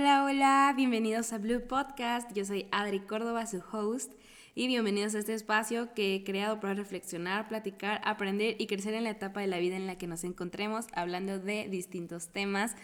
[0.00, 2.32] Hola, hola, bienvenidos a Blue Podcast.
[2.32, 4.12] Yo soy Adri Córdoba, su host,
[4.54, 9.02] y bienvenidos a este espacio que he creado para reflexionar, platicar, aprender y crecer en
[9.02, 12.76] la etapa de la vida en la que nos encontremos, hablando de distintos temas.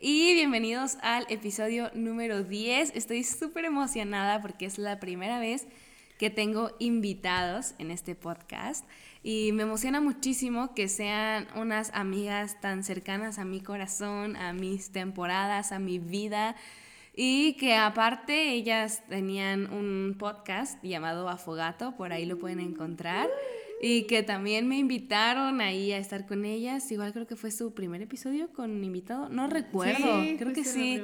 [0.00, 2.96] Y bienvenidos al episodio número 10.
[2.96, 5.66] Estoy súper emocionada porque es la primera vez
[6.16, 8.86] que tengo invitados en este podcast
[9.22, 14.90] y me emociona muchísimo que sean unas amigas tan cercanas a mi corazón, a mis
[14.90, 16.56] temporadas, a mi vida
[17.14, 23.28] y que aparte ellas tenían un podcast llamado Afogato, por ahí lo pueden encontrar.
[23.84, 26.90] Y que también me invitaron ahí a estar con ellas.
[26.92, 29.28] Igual creo que fue su primer episodio con invitado.
[29.28, 31.02] No recuerdo, creo que sí.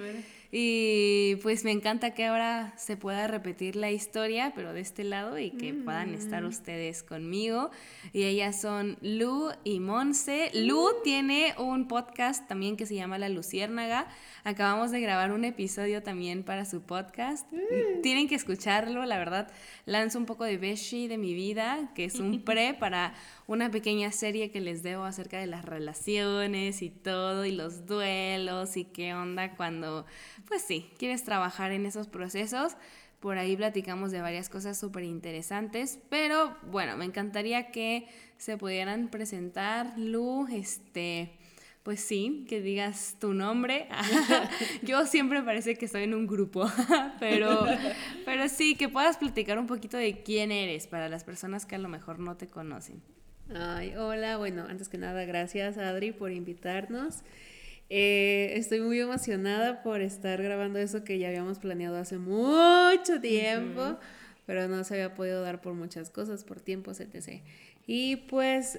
[0.50, 5.38] Y pues me encanta que ahora se pueda repetir la historia, pero de este lado
[5.38, 6.46] y que puedan estar mm.
[6.46, 7.70] ustedes conmigo.
[8.14, 10.50] Y ellas son Lu y Monse.
[10.54, 11.02] Lu uh.
[11.04, 14.08] tiene un podcast también que se llama La Luciérnaga.
[14.42, 17.46] Acabamos de grabar un episodio también para su podcast.
[17.52, 18.00] Mm.
[18.00, 19.50] Tienen que escucharlo, la verdad.
[19.84, 23.12] Lanzo un poco de Beshi de mi vida, que es un pre para
[23.48, 28.76] una pequeña serie que les debo acerca de las relaciones y todo, y los duelos
[28.76, 30.04] y qué onda cuando,
[30.46, 32.76] pues sí, quieres trabajar en esos procesos.
[33.20, 39.08] Por ahí platicamos de varias cosas súper interesantes, pero bueno, me encantaría que se pudieran
[39.08, 41.32] presentar, Lu, este,
[41.82, 43.88] pues sí, que digas tu nombre.
[44.82, 46.70] Yo siempre parece que estoy en un grupo,
[47.18, 47.64] pero,
[48.26, 51.78] pero sí, que puedas platicar un poquito de quién eres para las personas que a
[51.78, 53.02] lo mejor no te conocen.
[53.54, 57.22] Ay, hola, bueno, antes que nada, gracias Adri por invitarnos.
[57.88, 63.98] Eh, estoy muy emocionada por estar grabando eso que ya habíamos planeado hace mucho tiempo,
[64.44, 67.42] pero no se había podido dar por muchas cosas, por tiempos, etc.
[67.86, 68.78] Y pues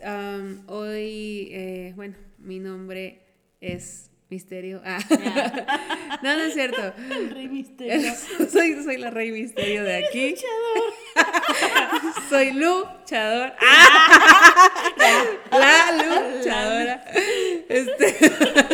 [0.67, 3.23] hoy, eh, bueno, mi nombre
[3.62, 4.81] es Misterio.
[4.86, 5.00] Ah.
[6.23, 6.94] no, no es cierto.
[7.31, 8.12] Rey Misterio.
[8.52, 10.30] soy, soy la rey Misterio de aquí.
[10.30, 11.28] luchador.
[15.51, 15.91] Ah.
[15.91, 15.91] la
[16.38, 17.03] luchadora.
[17.68, 18.16] Este.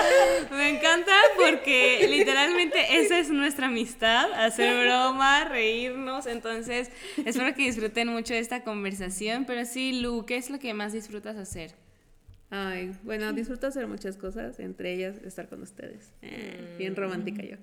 [0.50, 6.26] Me encanta porque literalmente esa es nuestra amistad, hacer broma, reírnos.
[6.26, 6.90] Entonces,
[7.24, 9.44] espero que disfruten mucho de esta conversación.
[9.44, 11.74] Pero sí, Lu, ¿qué es lo que más disfrutas hacer?
[12.50, 16.12] Ay, bueno, disfruto hacer muchas cosas, entre ellas estar con ustedes.
[16.20, 17.56] Eh, bien romántica yo.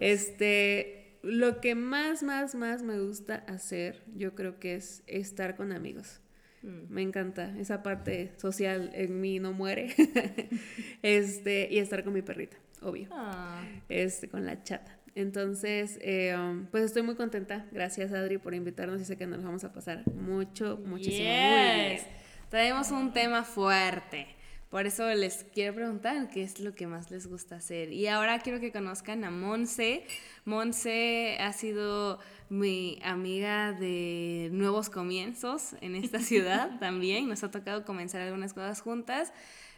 [0.00, 5.72] Este, lo que más, más, más me gusta hacer, yo creo que es estar con
[5.72, 6.20] amigos.
[6.62, 6.92] Mm.
[6.92, 9.94] Me encanta, esa parte social en mí no muere.
[11.02, 13.08] este, y estar con mi perrita, obvio.
[13.12, 13.64] Ah.
[13.88, 14.98] Este, con la chata.
[15.14, 16.36] Entonces, eh,
[16.72, 17.66] pues estoy muy contenta.
[17.70, 21.28] Gracias, Adri, por invitarnos y sé que nos vamos a pasar mucho, muchísimo.
[21.28, 22.23] Muy bien.
[22.54, 24.28] Traemos un tema fuerte.
[24.70, 27.92] Por eso les quiero preguntar qué es lo que más les gusta hacer.
[27.92, 30.06] Y ahora quiero que conozcan a Monse.
[30.44, 32.20] Monse ha sido
[32.50, 37.28] mi amiga de nuevos comienzos en esta ciudad también.
[37.28, 39.32] Nos ha tocado comenzar algunas cosas juntas.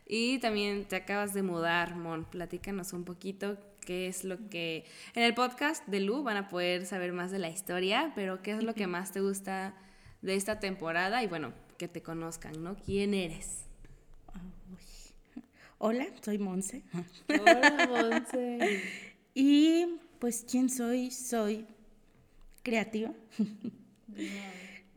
[0.06, 2.26] Y también te acabas de mudar, Mon.
[2.26, 4.84] Platícanos un poquito qué es lo que...
[5.14, 8.50] En el podcast de Lu van a poder saber más de la historia, pero qué
[8.50, 9.74] es lo que más te gusta
[10.20, 12.76] de esta temporada y bueno, que te conozcan, ¿no?
[12.76, 13.64] ¿Quién eres?
[15.78, 16.82] Hola, soy Monse.
[17.28, 18.82] Hola, Monse.
[19.34, 21.10] y pues, ¿quién soy?
[21.10, 21.66] Soy
[22.62, 23.12] creativa.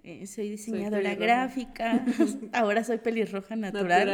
[0.04, 2.06] Eh, soy diseñadora gráfica.
[2.54, 4.10] Ahora soy pelirroja natural.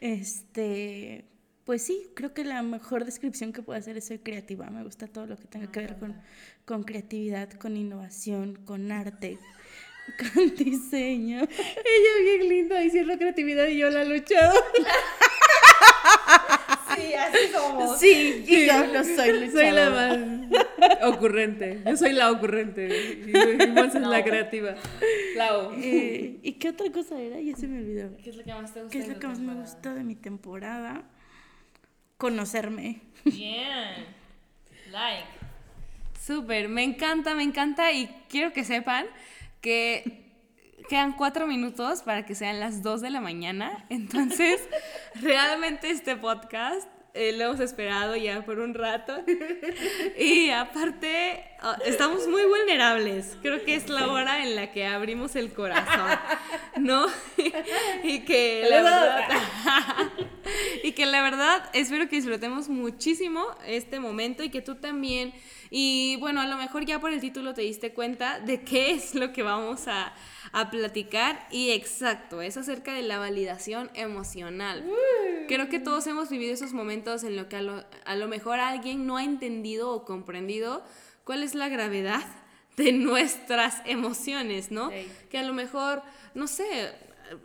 [0.00, 1.24] este,
[1.64, 4.68] pues sí, creo que la mejor descripción que puedo hacer es soy creativa.
[4.68, 6.20] Me gusta todo lo que tenga que ver con,
[6.64, 9.38] con creatividad, con innovación, con arte,
[10.34, 11.40] con diseño.
[11.40, 14.54] Ella bien linda diciendo creatividad y yo la luchado.
[16.96, 17.98] Sí, así somos.
[17.98, 19.50] Sí, y yo no soy luchadora.
[19.50, 21.80] Soy la más ocurrente.
[21.84, 22.86] Yo soy la ocurrente.
[23.26, 24.74] Y, y es la creativa.
[25.34, 27.40] La eh, ¿Y qué otra cosa era?
[27.40, 28.16] Ya se me olvidó.
[28.18, 28.92] ¿Qué es lo que más te gusta?
[28.92, 31.02] ¿Qué es lo que más me gusta de mi temporada?
[32.16, 33.00] Conocerme.
[33.24, 34.06] Bien.
[34.92, 35.26] Like.
[36.24, 39.06] Súper, me encanta, me encanta y quiero que sepan
[39.64, 40.20] que
[40.90, 43.86] quedan cuatro minutos para que sean las dos de la mañana.
[43.88, 44.60] Entonces,
[45.22, 49.16] realmente este podcast eh, lo hemos esperado ya por un rato.
[50.18, 53.36] Y aparte, ah, estamos muy vulnerables.
[53.40, 56.18] Creo que es la hora en la que abrimos el corazón,
[56.78, 57.06] ¿no?
[58.02, 59.28] y que la verdad...
[60.82, 65.32] y que la verdad, espero que disfrutemos muchísimo este momento y que tú también
[65.76, 69.16] y bueno, a lo mejor ya por el título te diste cuenta de qué es
[69.16, 70.14] lo que vamos a,
[70.70, 71.48] platicar.
[71.50, 74.84] Y exacto, es acerca de la validación emocional.
[75.46, 78.60] Creo que todos hemos vivido esos momentos en lo que a lo, a lo mejor
[78.60, 80.82] alguien no ha entendido o comprendido
[81.24, 82.24] cuál es la gravedad
[82.76, 84.90] de nuestras emociones, ¿no?
[85.30, 86.02] Que a lo mejor,
[86.34, 86.92] no sé,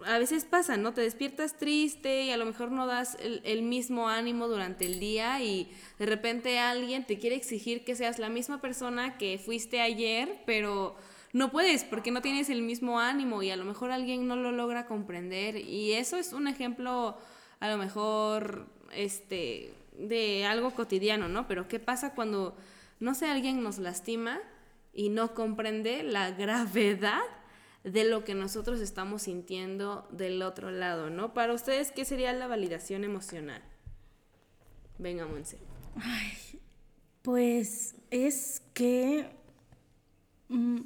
[0.05, 0.93] a veces pasa, ¿no?
[0.93, 4.99] Te despiertas triste y a lo mejor no das el, el, mismo ánimo durante el
[4.99, 9.81] día y de repente alguien te quiere exigir que seas la misma persona que fuiste
[9.81, 10.95] ayer, pero
[11.31, 14.51] no puedes porque no tienes el mismo ánimo y a lo mejor alguien no lo
[14.51, 17.17] logra comprender y eso es un ejemplo
[17.59, 21.47] a lo mejor este de algo cotidiano, ¿no?
[21.47, 22.55] Pero ¿qué pasa cuando
[22.99, 24.39] no sé, alguien nos lastima
[24.93, 27.21] y no comprende la gravedad
[27.83, 31.33] de lo que nosotros estamos sintiendo del otro lado, ¿no?
[31.33, 33.63] Para ustedes, ¿qué sería la validación emocional?
[34.97, 35.57] Venga, Monse.
[35.95, 36.59] Ay,
[37.21, 39.29] pues es que
[40.49, 40.81] mm,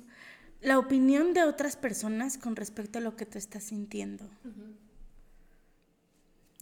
[0.61, 4.29] la opinión de otras personas con respecto a lo que tú estás sintiendo.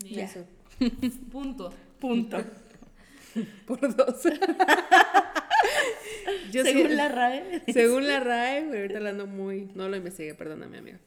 [0.05, 0.45] Eso.
[1.31, 1.73] Punto.
[1.99, 2.43] Punto.
[3.65, 4.23] Por dos.
[6.51, 7.61] Yo según sí, la RAE.
[7.71, 9.69] Según la RAE, ahorita hablando muy.
[9.73, 10.99] No lo investigué, perdóname, amiga.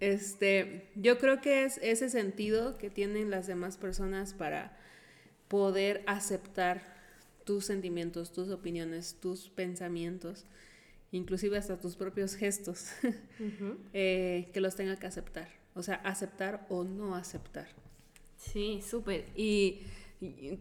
[0.00, 4.76] Este, yo creo que es ese sentido que tienen las demás personas para
[5.46, 6.82] poder aceptar
[7.44, 10.44] tus sentimientos, tus opiniones, tus pensamientos,
[11.12, 12.90] inclusive hasta tus propios gestos,
[13.92, 15.48] eh, que los tenga que aceptar.
[15.74, 17.68] O sea, aceptar o no aceptar.
[18.52, 19.24] Sí, súper.
[19.34, 19.80] Y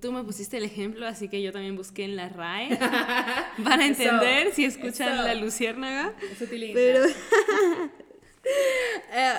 [0.02, 2.80] Tú me pusiste el ejemplo, así que yo también busqué en la RAE
[3.64, 6.16] para entender si escuchan la luciérnaga.
[6.74, 7.06] Pero
[9.14, 9.34] eh,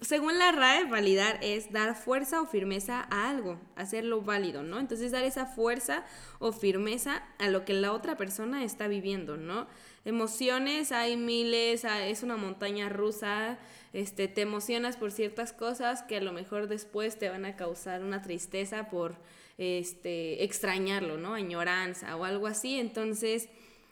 [0.00, 4.78] según la RAE, validar es dar fuerza o firmeza a algo, hacerlo válido, ¿no?
[4.78, 6.04] Entonces dar esa fuerza
[6.38, 9.66] o firmeza a lo que la otra persona está viviendo, ¿no?
[10.04, 13.58] Emociones hay miles, es una montaña rusa,
[13.92, 18.02] este, te emocionas por ciertas cosas que a lo mejor después te van a causar
[18.02, 19.16] una tristeza por
[19.58, 21.34] este, extrañarlo, ¿no?
[21.34, 22.80] Añoranza o algo así.
[22.80, 23.48] Entonces,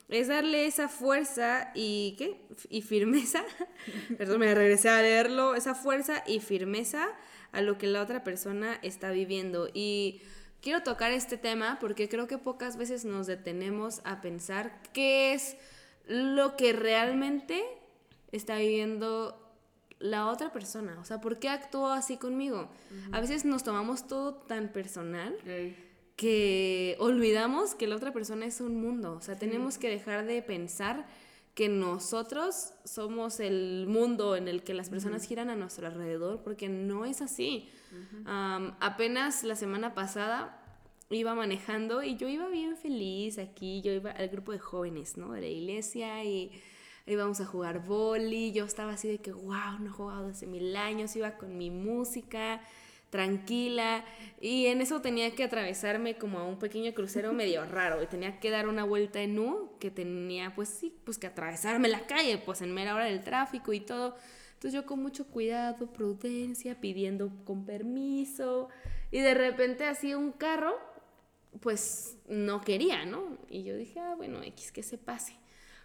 [0.09, 2.41] es darle esa fuerza y, ¿qué?
[2.69, 3.45] Y firmeza,
[4.19, 7.09] perdón, me regresé a leerlo, esa fuerza y firmeza
[7.53, 9.69] a lo que la otra persona está viviendo.
[9.73, 10.23] Y
[10.61, 15.57] quiero tocar este tema porque creo que pocas veces nos detenemos a pensar qué es
[16.11, 17.63] lo que realmente
[18.33, 19.37] está viviendo
[20.01, 22.69] la otra persona, o sea, ¿por qué actuó así conmigo?
[23.13, 25.37] A veces nos tomamos todo tan personal
[26.17, 30.43] que olvidamos que la otra persona es un mundo, o sea, tenemos que dejar de
[30.43, 31.07] pensar
[31.55, 36.69] que nosotros somos el mundo en el que las personas giran a nuestro alrededor, porque
[36.69, 37.69] no es así.
[38.81, 40.60] apenas la semana pasada
[41.11, 45.33] iba manejando y yo iba bien feliz aquí, yo iba al grupo de jóvenes, ¿no?
[45.33, 46.53] De la iglesia y
[47.07, 50.77] íbamos a jugar boli, yo estaba así de que, wow, no he jugado hace mil
[50.77, 52.61] años, iba con mi música
[53.11, 54.05] tranquila
[54.41, 58.39] y en eso tenía que atravesarme como a un pequeño crucero medio raro y tenía
[58.39, 62.39] que dar una vuelta en U que tenía pues sí, pues que atravesarme la calle
[62.39, 64.15] pues en mera hora del tráfico y todo.
[64.53, 68.69] Entonces yo con mucho cuidado, prudencia, pidiendo con permiso
[69.11, 70.79] y de repente así un carro
[71.61, 73.39] pues no quería, ¿no?
[73.49, 75.35] Y yo dije, ah, bueno, X que se pase.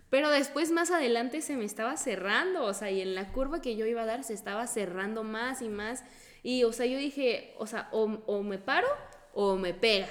[0.09, 3.75] Pero después más adelante se me estaba cerrando, o sea, y en la curva que
[3.75, 6.03] yo iba a dar se estaba cerrando más y más.
[6.43, 8.07] Y, o sea, yo dije, o sea, o,
[8.43, 8.87] me paro
[9.33, 10.07] o me pega,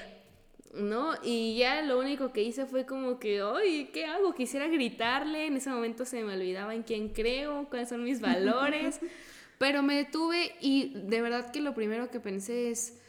[0.75, 1.13] ¿no?
[1.23, 4.35] Y ya lo único que hice fue como que, ay, ¿qué hago?
[4.35, 9.01] Quisiera gritarle, en ese momento se me olvidaba en quién creo, cuáles son mis valores,
[9.59, 13.01] pero me detuve y de verdad que lo primero que pensé es,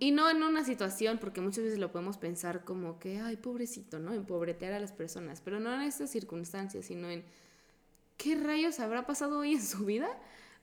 [0.00, 4.00] y no en una situación, porque muchas veces lo podemos pensar como que, ay, pobrecito,
[4.00, 4.12] ¿no?
[4.12, 7.24] Empobretear a las personas, pero no en estas circunstancias, sino en
[8.16, 10.08] qué rayos habrá pasado hoy en su vida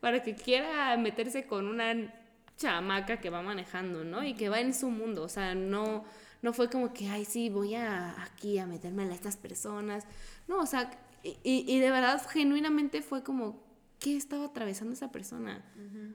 [0.01, 2.13] para que quiera meterse con una
[2.57, 4.25] chamaca que va manejando, ¿no?
[4.25, 6.03] Y que va en su mundo, o sea, no,
[6.41, 10.05] no fue como que, ay, sí, voy a, aquí a meterme a estas personas,
[10.49, 10.91] no, o sea,
[11.23, 13.68] y, y de verdad, genuinamente fue como,
[13.99, 15.63] qué estaba atravesando esa persona.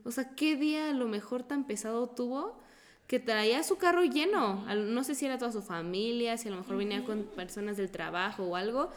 [0.05, 2.59] O sea, qué día a lo mejor tan pesado tuvo
[3.07, 4.65] que traía su carro lleno.
[4.75, 7.91] No sé si era toda su familia, si a lo mejor venía con personas del
[7.91, 8.91] trabajo o algo,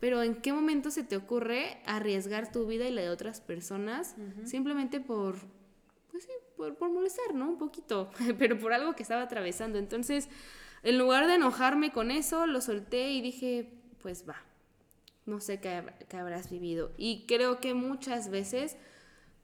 [0.00, 4.16] pero ¿en qué momento se te ocurre arriesgar tu vida y la de otras personas
[4.44, 5.36] simplemente por,
[6.10, 7.48] pues sí, por, por molestar, ¿no?
[7.48, 9.78] Un poquito, pero por algo que estaba atravesando.
[9.78, 10.28] Entonces,
[10.82, 13.70] en lugar de enojarme con eso, lo solté y dije,
[14.00, 14.42] pues va,
[15.26, 15.82] no sé qué,
[16.16, 16.92] habrás vivido.
[16.96, 18.76] Y creo que muchas veces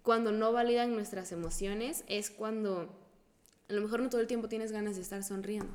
[0.02, 2.98] cuando no validan nuestras emociones es cuando
[3.68, 5.72] a lo mejor no todo el tiempo tienes ganas de estar sonriendo.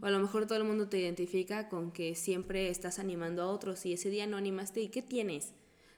[0.00, 3.46] O a lo mejor todo el mundo te identifica con que siempre estás animando a
[3.46, 5.52] otros y ese día no animaste y ¿qué tienes?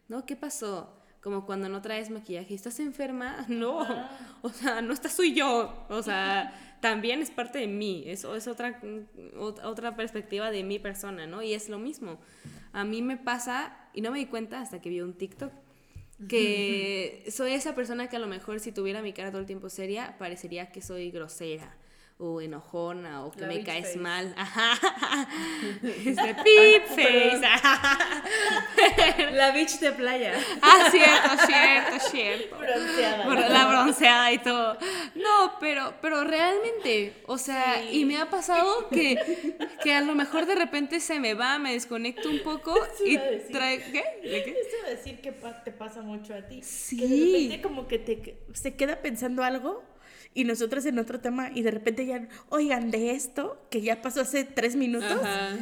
[0.08, 0.26] ¿No?
[0.26, 1.00] ¿Qué pasó?
[1.24, 3.46] como cuando no traes maquillaje, ¿estás enferma?
[3.48, 3.78] No,
[4.42, 8.46] o sea, no estás soy yo, o sea, también es parte de mí, eso es
[8.46, 8.78] otra,
[9.38, 11.42] otra perspectiva de mi persona, ¿no?
[11.42, 12.18] Y es lo mismo.
[12.74, 15.50] A mí me pasa, y no me di cuenta hasta que vi un TikTok,
[16.28, 19.70] que soy esa persona que a lo mejor si tuviera mi cara todo el tiempo
[19.70, 21.74] seria, parecería que soy grosera
[22.16, 24.32] o enojona o que me caes mal.
[24.38, 25.28] Ajá.
[25.82, 27.40] Este pip face.
[29.32, 30.32] La bitch de playa.
[30.62, 32.56] Ah, cierto, cierto, cierto.
[32.56, 33.48] Bronceada.
[33.48, 34.78] La bronceada y todo.
[35.16, 40.46] No, pero, pero realmente, o sea, y me ha pasado que, que a lo mejor
[40.46, 43.18] de repente se me va, me desconecto un poco y
[43.50, 43.82] trae.
[43.90, 44.04] ¿Qué?
[44.22, 44.50] ¿De qué?
[44.50, 45.32] Eso decir que
[45.64, 46.62] te pasa mucho a ti.
[46.62, 46.96] Sí.
[46.96, 49.82] Que de repente como que te se queda pensando algo
[50.34, 54.20] y nosotros en otro tema y de repente ya, oigan, de esto que ya pasó
[54.20, 55.56] hace tres minutos, Ajá.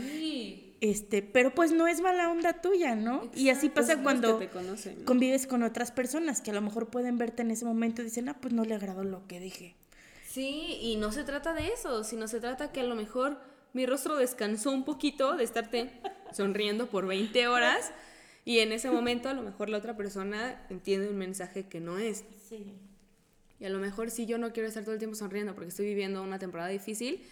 [0.81, 3.31] este, pero pues no es mala onda tuya, ¿no?
[3.35, 5.05] Y así pasa cuando que te conocen, ¿no?
[5.05, 8.31] convives con otras personas que a lo mejor pueden verte en ese momento y dicen,
[8.31, 9.77] ah, pues no le agradó lo que dije.
[10.27, 13.39] Sí, y no se trata de eso, sino se trata que a lo mejor
[13.75, 15.91] mi rostro descansó un poquito de estarte
[16.33, 17.93] sonriendo por 20 horas
[18.47, 21.99] y en ese momento a lo mejor la otra persona entiende un mensaje que no
[21.99, 22.25] es.
[22.49, 22.75] Sí.
[23.63, 25.87] Y a lo mejor si yo no quiero estar todo el tiempo sonriendo porque estoy
[25.87, 27.23] viviendo una temporada difícil,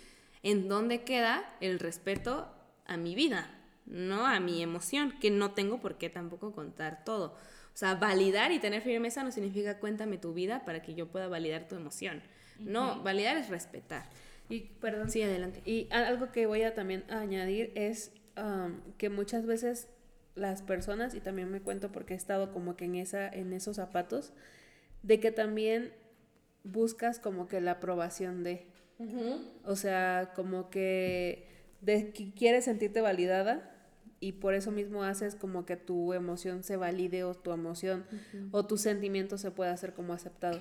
[0.45, 2.47] ¿en dónde queda el respeto
[2.87, 3.51] a mi vida?
[3.85, 7.35] No a mi emoción, que no tengo por qué tampoco contar todo.
[7.75, 11.27] O sea, validar y tener firmeza no significa cuéntame tu vida para que yo pueda
[11.27, 12.23] validar tu emoción.
[12.61, 14.09] No, validar es respetar.
[14.49, 15.63] Y, perdón, Sí, adelante.
[15.65, 19.89] Y algo que voy a también añadir es um, que muchas veces
[20.37, 23.75] las personas, y también me cuento porque he estado como que en, esa, en esos
[23.75, 24.33] zapatos,
[25.03, 25.93] de que también
[26.65, 28.67] buscas como que la aprobación de,
[29.65, 31.47] o sea, como que,
[31.81, 33.75] de que quieres sentirte validada
[34.21, 38.05] y por eso mismo haces como que tu emoción se valide o tu emoción
[38.51, 40.59] o tu sentimiento se pueda hacer como aceptado.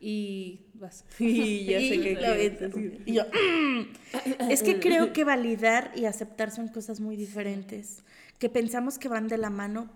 [0.00, 1.04] Y vas.
[1.20, 3.02] Y ya sé que.
[3.06, 4.50] Y yo, "Mm".
[4.50, 8.02] es que creo que validar y aceptar son cosas muy diferentes,
[8.38, 9.88] que pensamos que van de la mano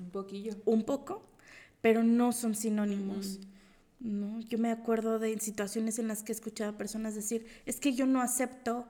[0.00, 0.54] Un poquillo.
[0.66, 1.22] un poco,
[1.80, 3.38] pero no son sinónimos.
[4.04, 4.38] ¿No?
[4.40, 7.94] Yo me acuerdo de situaciones en las que he escuchado a personas decir, es que
[7.94, 8.86] yo no acepto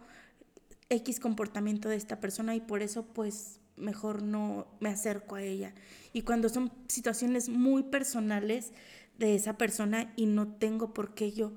[0.91, 5.73] X comportamiento de esta persona y por eso pues mejor no me acerco a ella.
[6.13, 8.73] Y cuando son situaciones muy personales
[9.19, 11.53] de esa persona y no tengo por qué yo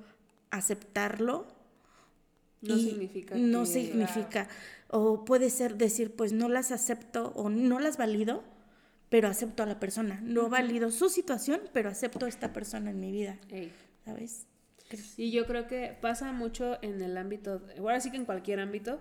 [0.51, 1.45] aceptarlo,
[2.61, 4.47] No y significa no que- significa
[4.89, 8.43] o puede ser decir pues no las acepto o no las valido
[9.09, 10.19] pero acepto a la persona.
[10.23, 13.37] No valido su situación pero acepto a esta persona en mi vida.
[13.49, 13.71] Ey.
[14.05, 14.47] sabes
[15.17, 18.99] Y yo creo que pasa mucho en el ámbito, ahora sí que en cualquier ámbito,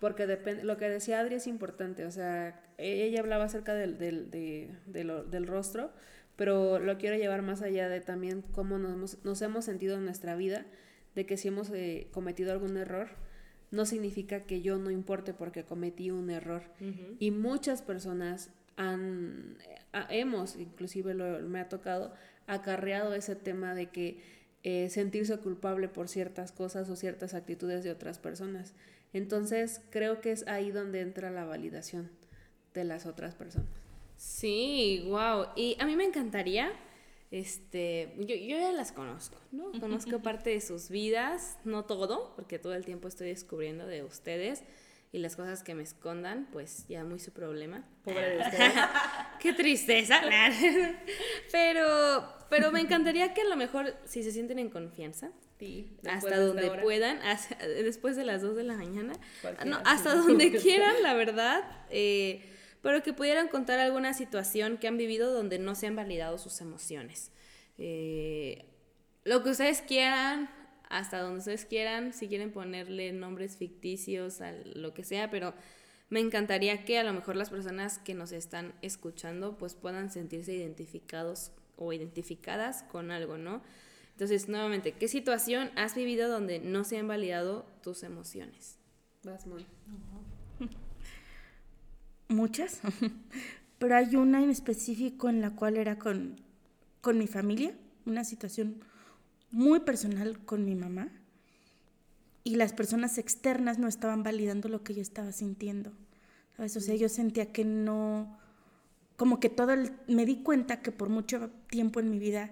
[0.00, 4.30] porque depende, lo que decía Adri es importante, o sea, ella hablaba acerca del, del,
[4.30, 5.92] de- de lo- del rostro,
[6.36, 10.04] pero lo quiero llevar más allá de también cómo nos, hemos- nos hemos sentido en
[10.04, 10.66] nuestra vida,
[11.14, 13.08] de que si hemos eh, cometido algún error,
[13.70, 16.64] no significa que yo no importe porque cometí un error.
[17.18, 19.56] Y muchas personas han,
[19.92, 22.12] a- hemos, inclusive lo- me ha tocado,
[22.46, 24.20] acarreado ese tema de que
[24.62, 28.74] eh, sentirse culpable por ciertas cosas o ciertas actitudes de otras personas.
[29.12, 32.10] Entonces, creo que es ahí donde entra la validación
[32.72, 33.68] de las otras personas.
[34.16, 35.46] Sí, wow.
[35.54, 36.72] Y a mí me encantaría,
[37.30, 39.70] este, yo, yo ya las conozco, ¿no?
[39.80, 44.62] Conozco parte de sus vidas, no todo, porque todo el tiempo estoy descubriendo de ustedes
[45.14, 47.84] y las cosas que me escondan, pues ya muy su problema.
[48.02, 48.72] Pobre de ustedes.
[49.40, 50.20] Qué tristeza.
[51.52, 56.36] pero, pero me encantaría que a lo mejor, si se sienten en confianza, Sí, hasta
[56.38, 56.82] donde hora.
[56.82, 59.12] puedan, hasta- después de las 2 de la mañana,
[59.64, 62.50] no, hasta donde quieran, la verdad, eh,
[62.82, 66.60] pero que pudieran contar alguna situación que han vivido donde no se han validado sus
[66.60, 67.30] emociones.
[67.78, 68.66] Eh,
[69.24, 70.50] lo que ustedes quieran,
[70.88, 75.54] hasta donde ustedes quieran, si quieren ponerle nombres ficticios a lo que sea, pero
[76.10, 80.54] me encantaría que a lo mejor las personas que nos están escuchando pues puedan sentirse
[80.54, 83.62] identificados o identificadas con algo, ¿no?
[84.12, 88.78] Entonces, nuevamente, ¿qué situación has vivido donde no se han validado tus emociones?
[89.24, 89.64] Vas, Mon.
[92.28, 92.80] muchas
[93.78, 96.40] pero hay una en específico en la cual era con
[97.00, 97.74] con mi familia
[98.06, 98.82] una situación
[99.54, 101.12] muy personal con mi mamá
[102.42, 105.92] y las personas externas no estaban validando lo que yo estaba sintiendo.
[106.56, 106.76] ¿sabes?
[106.76, 108.36] O sea, yo sentía que no,
[109.16, 112.50] como que todo el, me di cuenta que por mucho tiempo en mi vida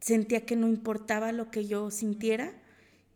[0.00, 2.52] sentía que no importaba lo que yo sintiera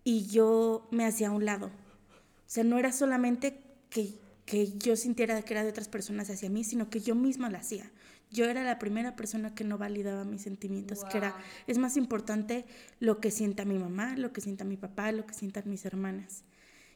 [0.05, 1.67] y yo me hacía a un lado.
[1.67, 4.15] O sea, no era solamente que,
[4.45, 7.59] que yo sintiera que era de otras personas hacia mí, sino que yo misma la
[7.59, 7.91] hacía.
[8.31, 12.65] Yo era la primera persona que no validaba mis sentimientos, que era, es más importante
[13.01, 16.45] lo que sienta mi mamá, lo que sienta mi papá, lo que sientan mis hermanas.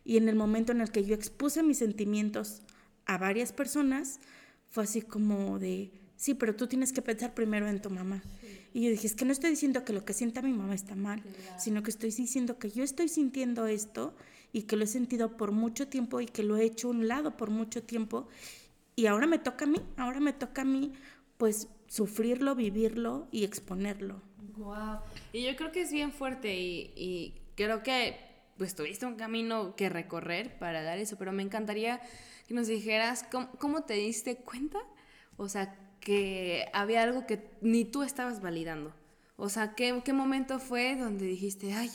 [0.05, 2.63] Y en el momento en el que yo expuse mis sentimientos
[3.07, 4.21] a varias personas,
[4.71, 8.23] fue así como de, sí, pero tú tienes que pensar primero en tu mamá.
[8.73, 10.95] Y yo dije, es que no estoy diciendo que lo que sienta mi mamá está
[10.95, 11.23] mal,
[11.59, 14.15] sino que estoy diciendo que yo estoy sintiendo esto
[14.53, 17.09] y que lo he sentido por mucho tiempo y que lo he hecho a un
[17.09, 18.29] lado por mucho tiempo.
[18.95, 20.93] Y ahora me toca a mí, ahora me toca a mí,
[21.41, 24.23] pues, sufrirlo, vivirlo y exponerlo.
[24.59, 24.99] Wow.
[25.33, 29.75] Y yo creo que es bien fuerte y, y creo que pues tuviste un camino
[29.75, 31.99] que recorrer para dar eso, pero me encantaría
[32.47, 33.25] que nos dijeras
[33.59, 34.81] cómo, te diste cuenta,
[35.39, 38.93] o sea, que había algo que ni tú estabas validando.
[39.37, 41.91] O sea, ¿qué, qué momento fue donde dijiste, ay,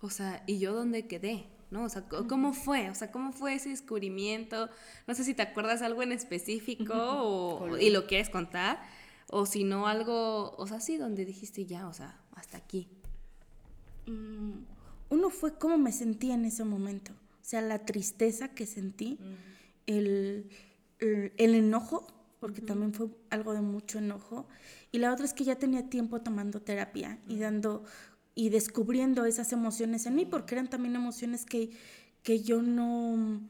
[0.00, 1.46] o sea, ¿y yo dónde quedé?
[1.76, 1.84] ¿No?
[1.84, 2.88] O sea, ¿cómo fue?
[2.88, 4.70] O sea, ¿cómo fue ese descubrimiento?
[5.06, 8.80] No sé si te acuerdas algo en específico o, y lo quieres contar,
[9.28, 12.88] o si no algo, o sea, sí, donde dijiste ya, o sea, hasta aquí.
[14.06, 14.52] Mm,
[15.10, 19.18] uno fue cómo me sentí en ese momento, o sea, la tristeza que sentí
[19.86, 20.50] el,
[21.38, 22.06] enojo,
[22.40, 24.48] porque también fue algo de mucho enojo.
[24.92, 27.84] Y la otra es que ya tenía tiempo tomando terapia y dando
[28.36, 31.70] y descubriendo esas emociones en mí, porque eran también emociones que,
[32.22, 33.40] que yo no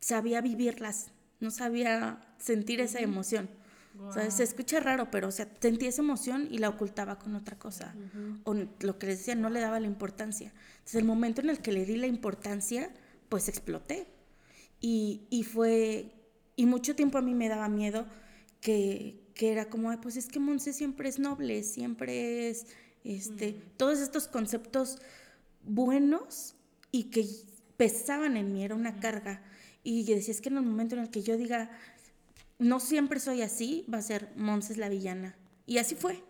[0.00, 3.48] sabía vivirlas, no sabía sentir esa emoción.
[4.06, 7.34] O sea, se escucha raro, pero o sea, sentí esa emoción y la ocultaba con
[7.34, 7.94] otra cosa.
[8.44, 10.52] O lo que les decía, no le daba la importancia.
[10.72, 12.90] Entonces, el momento en el que le di la importancia,
[13.28, 14.06] pues exploté.
[14.80, 16.12] Y, fue,
[16.54, 18.06] y mucho tiempo a mí me daba miedo
[18.60, 22.66] que, era como, pues es que Monse siempre es noble, siempre es,
[23.04, 24.98] este, todos estos conceptos
[25.62, 26.54] buenos
[26.90, 27.26] y que
[27.76, 29.42] pesaban en mí, era una carga.
[29.84, 31.70] Y yo decía, es que en el momento en el que yo diga,
[32.58, 35.36] no siempre soy así, va a ser Monse es la villana.
[35.66, 36.22] Y así fue,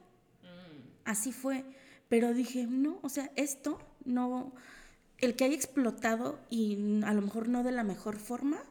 [1.04, 1.64] así fue.
[2.08, 4.52] Pero dije, no, o sea, esto no,
[5.18, 8.62] el que haya explotado y a lo mejor no de la mejor forma,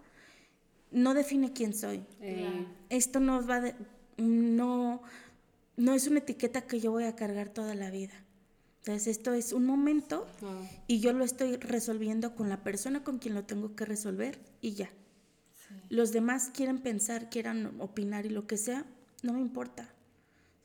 [0.91, 2.04] no define quién soy.
[2.89, 3.62] Esto no va
[4.17, 5.02] no,
[5.78, 8.13] no es una etiqueta que yo voy a cargar toda la vida.
[8.80, 10.28] Entonces esto es un momento
[10.88, 14.74] y yo lo estoy resolviendo con la persona con quien lo tengo que resolver y
[14.74, 14.90] ya.
[15.90, 18.86] Los demás quieren pensar, quieran opinar y lo que sea,
[19.24, 19.90] no me importa.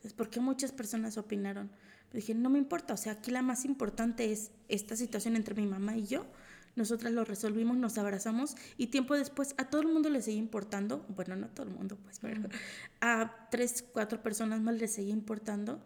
[0.03, 1.69] Es porque muchas personas opinaron
[2.17, 5.67] dije, no me importa, o sea, aquí la más importante es esta situación entre mi
[5.67, 6.25] mamá y yo.
[6.75, 11.05] Nosotras lo resolvimos, nos abrazamos y tiempo después a todo el mundo le seguía importando,
[11.09, 12.41] bueno, no a todo el mundo, pues, pero
[12.99, 15.83] a tres, cuatro personas más le seguía importando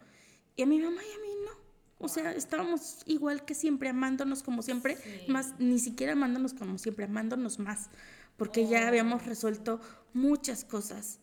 [0.56, 1.52] y a mi mamá y a mí no.
[1.98, 4.96] O sea, estábamos igual que siempre, amándonos como siempre,
[5.28, 7.90] más ni siquiera amándonos como siempre, amándonos más,
[8.36, 8.88] porque ya oh.
[8.88, 9.80] habíamos resuelto
[10.14, 11.18] muchas cosas.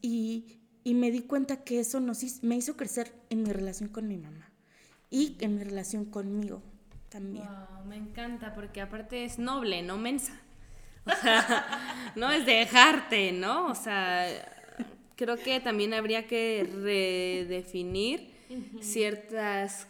[0.00, 4.06] Y, y me di cuenta que eso nos me hizo crecer en mi relación con
[4.06, 4.50] mi mamá
[5.10, 6.62] y en mi relación conmigo
[7.08, 7.46] también.
[7.86, 10.40] me encanta porque aparte es noble, no mensa.
[11.04, 13.66] O sea, no es dejarte, ¿no?
[13.66, 14.26] O sea,
[15.16, 18.34] creo que también habría que redefinir
[18.80, 19.86] ciertas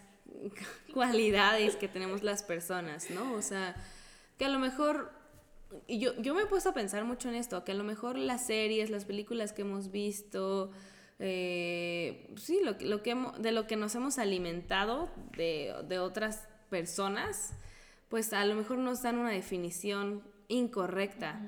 [0.92, 3.34] cualidades que tenemos las personas, ¿no?
[3.34, 3.74] O sea,
[4.36, 5.12] que a lo mejor
[5.86, 8.16] y yo, yo me he puesto a pensar mucho en esto, que a lo mejor
[8.16, 10.70] las series, las películas que hemos visto,
[11.18, 17.54] eh, sí, lo, lo que de lo que nos hemos alimentado de, de, otras personas,
[18.08, 21.40] pues a lo mejor nos dan una definición incorrecta.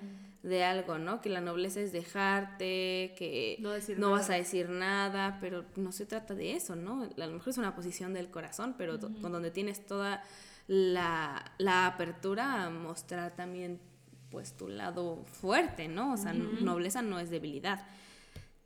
[0.42, 1.20] de algo, ¿no?
[1.20, 3.59] Que la nobleza es dejarte, que
[3.98, 7.02] no, vas a decir nada, pero no se trata de eso, ¿no?
[7.02, 10.22] A lo mejor es una posición del corazón, pero con donde tienes toda
[10.66, 13.80] la, la, apertura a mostrar también
[14.30, 16.14] pues tu lado fuerte, ¿no?
[16.14, 17.87] O sea, nobleza no es debilidad.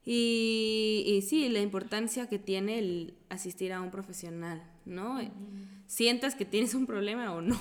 [0.04, 5.18] Y, y, sí, la importancia que tiene el asistir a un profesional, ¿no?
[5.94, 7.56] Sientas que tienes un problema o no.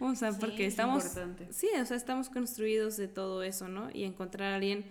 [0.00, 1.04] O sea, porque estamos...
[1.50, 3.90] Sí, o sea, estamos construidos de todo eso, ¿no?
[3.94, 4.84] Y encontrar a alguien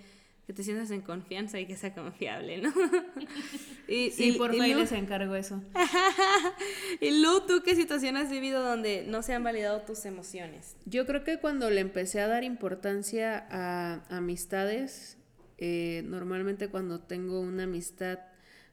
[0.48, 2.72] que te sientas en confianza y que sea confiable, ¿no?
[3.90, 5.62] y, sí, por favor, les encargo eso.
[7.02, 10.78] y Lu, ¿tú qué situación has vivido donde no se han validado tus emociones?
[10.86, 15.18] Yo creo que cuando le empecé a dar importancia a amistades,
[15.58, 18.20] eh, normalmente cuando tengo una amistad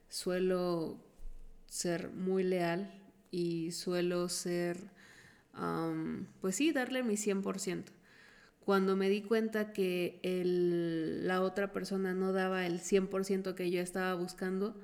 [0.09, 0.96] suelo
[1.66, 2.99] ser muy leal
[3.31, 4.90] y suelo ser,
[6.40, 7.93] pues sí, darle mi 100%
[8.71, 10.21] cuando me di cuenta que
[11.25, 14.77] la otra persona no daba el 100% que yo estaba buscando,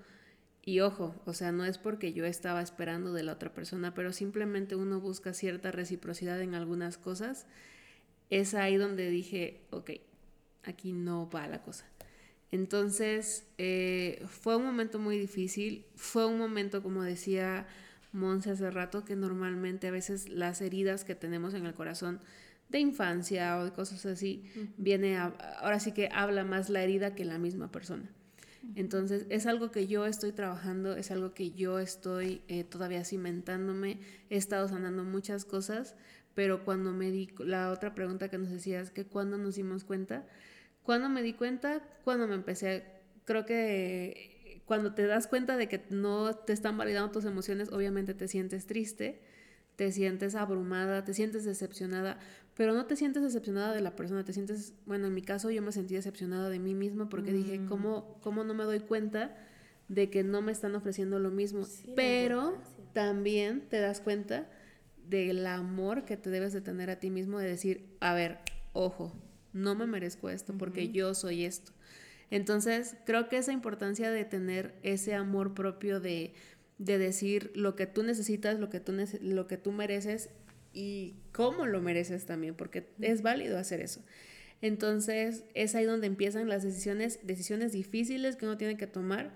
[0.65, 4.13] y ojo, o sea, no es porque yo estaba esperando de la otra persona, pero
[4.13, 7.47] simplemente uno busca cierta reciprocidad en algunas cosas,
[8.29, 9.93] es ahí donde dije, ok,
[10.65, 11.87] aquí no va la cosa.
[12.51, 17.69] Entonces, eh, fue un momento muy difícil, fue un momento, como decía
[18.17, 22.21] Monse hace rato, que normalmente a veces las heridas que tenemos en el corazón
[22.69, 24.45] de infancia o de cosas así,
[24.77, 28.11] viene ahora sí que habla más la herida que la misma persona.
[28.75, 34.01] Entonces es algo que yo estoy trabajando, es algo que yo estoy eh, todavía cimentándome,
[34.29, 35.95] he estado sanando muchas cosas,
[36.35, 40.27] pero cuando me di, la otra pregunta que nos decías, que cuando nos dimos cuenta,
[40.83, 42.85] cuando me di cuenta, cuando me empecé,
[43.25, 44.36] creo que
[44.67, 48.67] cuando te das cuenta de que no te están validando tus emociones, obviamente te sientes
[48.67, 49.21] triste,
[49.77, 52.19] te sientes abrumada, te sientes decepcionada,
[52.55, 55.63] pero no te sientes decepcionada de la persona, te sientes, bueno, en mi caso yo
[55.63, 57.69] me sentí decepcionada de mí misma porque dije, mm.
[57.69, 59.37] ¿cómo, ¿cómo no me doy cuenta
[59.89, 61.65] de que no me están ofreciendo lo mismo?
[61.95, 62.59] pero
[62.93, 64.49] también te das cuenta
[65.09, 68.39] del amor que te debes de tener a ti mismo, de decir, a ver,
[68.73, 69.13] ojo,
[69.53, 71.73] no me merezco esto porque yo soy esto.
[72.31, 76.35] Entonces, creo que esa importancia de tener ese amor propio de,
[76.79, 80.31] de decir lo que tú necesitas, lo que tú, lo que tú mereces
[80.73, 84.03] y cómo lo mereces también, porque es válido hacer eso.
[84.61, 89.33] Entonces es ahí donde empiezan las decisiones, decisiones difíciles que uno tiene que tomar,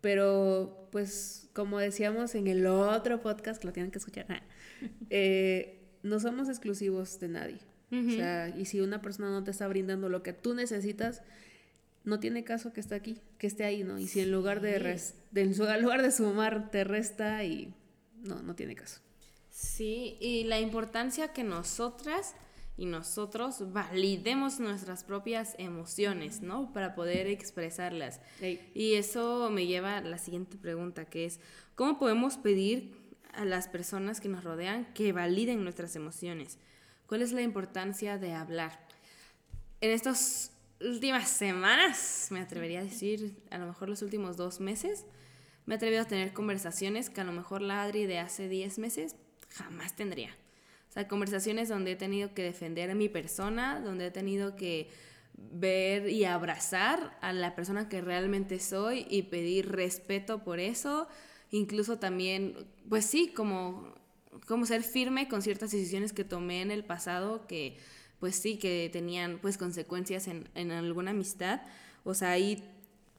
[0.00, 4.26] pero pues como decíamos en el otro podcast, que lo tienen que escuchar,
[5.10, 7.58] eh, no somos exclusivos de nadie.
[7.90, 11.22] O sea, y si una persona no te está brindando lo que tú necesitas,
[12.08, 13.98] no tiene caso que esté aquí, que esté ahí, ¿no?
[13.98, 14.78] Y si en lugar de,
[15.30, 17.74] de en lugar de sumar te resta y
[18.22, 19.00] no, no tiene caso.
[19.50, 22.34] Sí, y la importancia que nosotras
[22.78, 26.72] y nosotros validemos nuestras propias emociones, ¿no?
[26.72, 28.20] Para poder expresarlas.
[28.72, 31.40] Y eso me lleva a la siguiente pregunta, que es,
[31.74, 32.96] ¿cómo podemos pedir
[33.34, 36.58] a las personas que nos rodean que validen nuestras emociones?
[37.08, 38.78] ¿Cuál es la importancia de hablar?
[39.80, 45.04] En estas últimas semanas, me atrevería a decir, a lo mejor los últimos dos meses,
[45.66, 48.78] me he atrevido a tener conversaciones que a lo mejor la Adri de hace 10
[48.78, 49.16] meses
[49.50, 50.30] jamás tendría.
[50.88, 54.88] O sea, conversaciones donde he tenido que defender a mi persona, donde he tenido que
[55.34, 61.08] ver y abrazar a la persona que realmente soy y pedir respeto por eso.
[61.50, 63.94] Incluso también, pues sí, como,
[64.46, 67.78] como ser firme con ciertas decisiones que tomé en el pasado que,
[68.20, 71.62] pues sí, que tenían pues consecuencias en, en alguna amistad.
[72.04, 72.64] O sea, ahí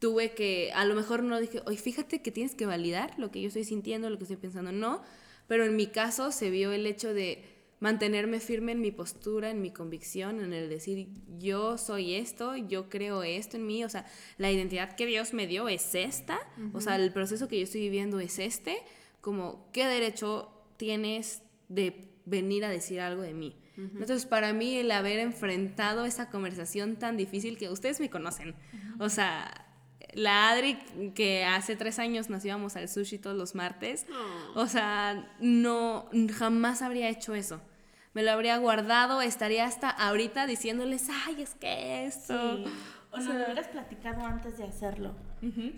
[0.00, 3.40] tuve que, a lo mejor no dije, oye, fíjate que tienes que validar lo que
[3.40, 4.72] yo estoy sintiendo, lo que estoy pensando.
[4.72, 5.02] No,
[5.46, 7.44] pero en mi caso se vio el hecho de
[7.80, 11.08] mantenerme firme en mi postura, en mi convicción, en el decir,
[11.38, 15.46] yo soy esto, yo creo esto en mí, o sea, la identidad que Dios me
[15.46, 16.38] dio es esta,
[16.74, 18.76] o sea, el proceso que yo estoy viviendo es este,
[19.22, 23.56] como, ¿qué derecho tienes de venir a decir algo de mí?
[23.76, 28.54] Entonces, para mí, el haber enfrentado esa conversación tan difícil que ustedes me conocen,
[28.98, 29.66] o sea,
[30.12, 30.76] la Adri
[31.14, 34.06] que hace tres años nos íbamos al sushi todos los martes,
[34.54, 37.60] o sea, no, jamás habría hecho eso.
[38.12, 42.34] Me lo habría guardado, estaría hasta ahorita diciéndoles, ay, es que esto.
[43.12, 45.14] O, sea, lo hubieras platicado antes de hacerlo,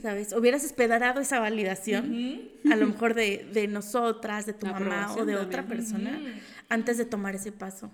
[0.00, 0.32] ¿sabes?
[0.32, 5.36] Hubieras esperado esa validación, a lo mejor de, de nosotras, de tu mamá o de
[5.36, 6.20] otra persona,
[6.68, 7.90] antes de tomar ese paso.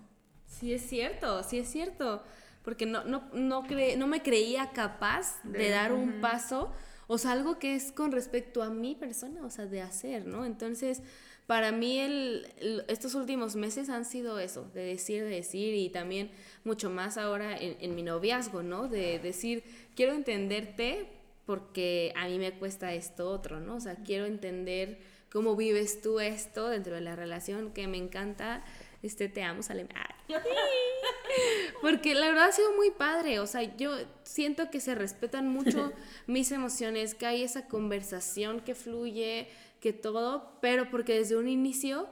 [0.47, 2.23] Sí, es cierto, sí es cierto
[2.69, 3.65] porque no, no, no,
[3.97, 6.71] no me creía capaz de, dar un paso,
[7.07, 10.45] o sea, algo que es con respecto a mi persona, o sea, de hacer, ¿no?
[10.45, 11.01] Entonces,
[11.47, 16.31] para mí el, estos últimos meses han sido eso, de decir, de decir, y también
[16.63, 18.87] mucho más ahora en, en mi noviazgo, ¿no?
[18.87, 19.65] De decir,
[19.97, 21.09] quiero entenderte
[21.49, 23.77] porque a mí me cuesta esto otro, ¿no?
[23.77, 24.99] O sea, quiero entender
[25.33, 28.63] cómo vives tú esto dentro de la relación que me encanta
[29.03, 29.89] este, te amo, sale.
[31.81, 33.41] Porque la verdad ha sido muy padre.
[33.41, 35.95] O sea, yo siento que se respetan mucho
[36.27, 39.49] mis emociones, que hay esa conversación que fluye,
[39.81, 42.11] que todo, pero porque desde un inicio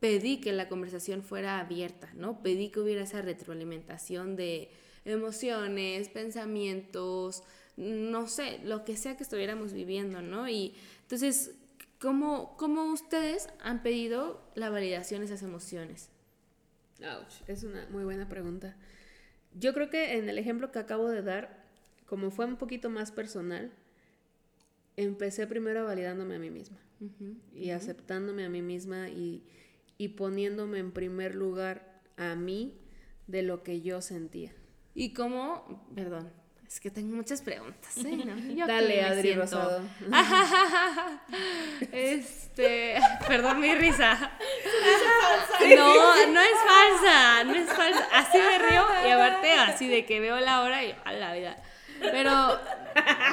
[0.00, 2.42] pedí que la conversación fuera abierta, ¿no?
[2.42, 4.70] Pedí que hubiera esa retroalimentación de
[5.04, 7.42] emociones, pensamientos,
[7.78, 10.48] no sé, lo que sea que estuviéramos viviendo, ¿no?
[10.48, 11.52] Y entonces,
[12.00, 16.10] ¿cómo, cómo ustedes han pedido la validación de esas emociones?
[17.46, 18.76] es una muy buena pregunta.
[19.54, 21.64] Yo creo que en el ejemplo que acabo de dar,
[22.06, 23.70] como fue un poquito más personal,
[24.96, 26.78] empecé primero validándome a mí misma
[27.54, 29.44] y aceptándome a mí misma y,
[29.96, 32.74] y poniéndome en primer lugar a mí
[33.28, 34.52] de lo que yo sentía.
[34.96, 36.32] ¿Y cómo, perdón,
[36.68, 37.96] es que tengo muchas preguntas.
[37.96, 38.62] ¿eh?
[38.66, 39.80] Dale, Adri Rosado.
[41.92, 44.32] este, perdón mi risa.
[45.76, 48.06] No, no es falsa, no es falsa.
[48.12, 51.56] Así me río y aparte así de que veo la hora y a la vida.
[52.00, 52.60] Pero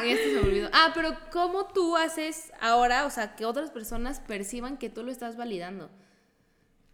[0.03, 0.69] esto se me olvidó.
[0.71, 5.11] Ah, pero ¿cómo tú haces ahora, o sea, que otras personas perciban que tú lo
[5.11, 5.91] estás validando?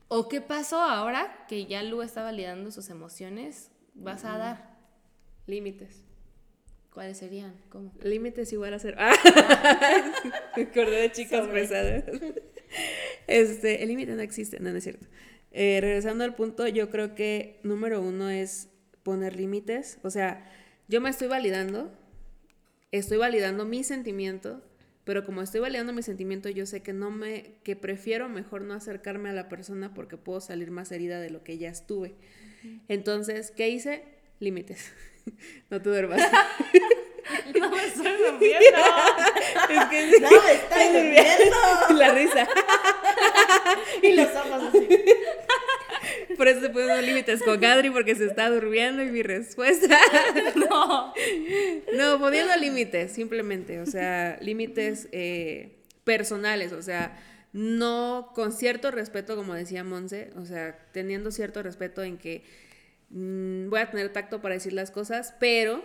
[0.07, 3.69] ¿O qué pasó ahora que ya Lu está validando sus emociones?
[3.93, 4.75] ¿Vas a dar?
[5.45, 6.10] Límites.
[6.93, 7.53] ¿Cuáles serían?
[7.69, 7.93] ¿Cómo?
[8.03, 8.95] Límites igual a ser.
[8.97, 9.13] Ah,
[10.57, 12.03] me acordé de chicas pesadas.
[13.27, 15.07] Este, el límite no existe, no, no es cierto.
[15.51, 18.69] Eh, regresando al punto, yo creo que número uno es
[19.03, 19.99] poner límites.
[20.03, 20.49] O sea,
[20.87, 21.91] yo me estoy validando,
[22.91, 24.61] estoy validando mi sentimiento,
[25.03, 28.73] pero como estoy validando mi sentimiento, yo sé que no me, que prefiero mejor no
[28.73, 32.15] acercarme a la persona porque puedo salir más herida de lo que ya estuve.
[32.87, 34.03] Entonces, ¿qué hice?
[34.41, 34.91] Límites.
[35.69, 36.21] no te duermas.
[37.57, 38.77] No me estoy durmiendo.
[39.69, 41.57] es que No, me estoy durmiendo.
[41.95, 42.47] La risa.
[44.01, 44.87] Y los ojos así.
[46.35, 49.97] Por eso se ponen límites con Adri porque se está durmiendo y mi respuesta.
[50.55, 51.13] No.
[51.93, 53.79] No, poniendo límites, simplemente.
[53.79, 56.73] O sea, límites eh, personales.
[56.73, 57.17] O sea,
[57.53, 60.31] no con cierto respeto, como decía Monse.
[60.35, 62.43] O sea, teniendo cierto respeto en que
[63.11, 65.83] mm, voy a tener tacto para decir las cosas, pero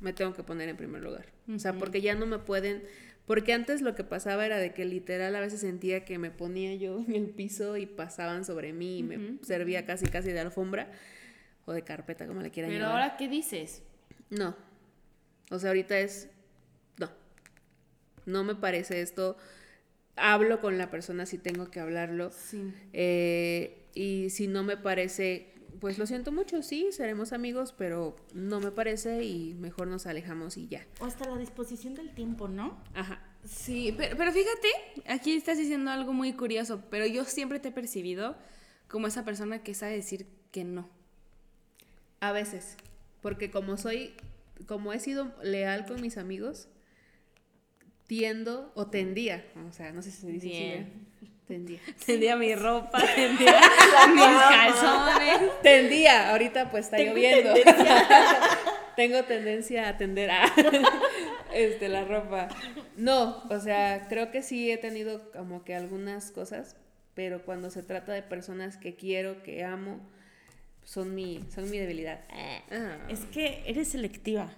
[0.00, 1.26] me tengo que poner en primer lugar.
[1.54, 2.82] O sea, porque ya no me pueden.
[3.26, 6.74] Porque antes lo que pasaba era de que literal a veces sentía que me ponía
[6.74, 10.90] yo en el piso y pasaban sobre mí y me servía casi casi de alfombra
[11.66, 13.02] o de carpeta, como le quieran Pero llamar.
[13.02, 13.82] ahora, ¿qué dices?
[14.30, 14.56] No.
[15.50, 16.28] O sea, ahorita es.
[16.98, 17.10] No.
[18.26, 19.36] No me parece esto.
[20.16, 22.30] Hablo con la persona si tengo que hablarlo.
[22.30, 22.72] Sí.
[22.92, 25.49] Eh, y si no me parece,
[25.80, 30.56] pues lo siento mucho, sí, seremos amigos, pero no me parece y mejor nos alejamos
[30.56, 30.86] y ya.
[31.00, 32.78] O hasta la disposición del tiempo, ¿no?
[32.94, 33.22] Ajá.
[33.44, 34.68] Sí, pero, pero fíjate,
[35.08, 38.36] aquí estás diciendo algo muy curioso, pero yo siempre te he percibido
[38.88, 40.88] como esa persona que sabe decir que no.
[42.20, 42.76] A veces.
[43.22, 44.14] Porque como soy,
[44.66, 46.68] como he sido leal con mis amigos,
[48.06, 50.82] tiendo o tendía, o sea, no sé si se dice así, Bien.
[50.82, 50.92] ¿eh?
[51.50, 51.80] Tendía.
[52.06, 53.60] Tendía mi ropa, tendía
[54.14, 55.60] mis calzones.
[55.62, 57.54] Tendía, ahorita pues está Tengo lloviendo.
[57.54, 58.06] tendencia.
[58.96, 60.44] Tengo tendencia a tender a
[61.52, 62.46] este, la ropa.
[62.96, 66.76] No, o sea, creo que sí he tenido como que algunas cosas,
[67.14, 69.98] pero cuando se trata de personas que quiero, que amo,
[70.84, 72.20] son mi, son mi debilidad.
[72.70, 72.96] Ah.
[73.08, 74.52] Es que eres selectiva.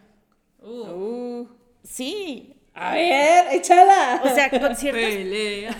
[0.60, 1.46] Uh,
[1.84, 2.54] Sí.
[2.74, 4.20] A ver, échala.
[4.24, 5.76] O sea, con ciertas, Pelea.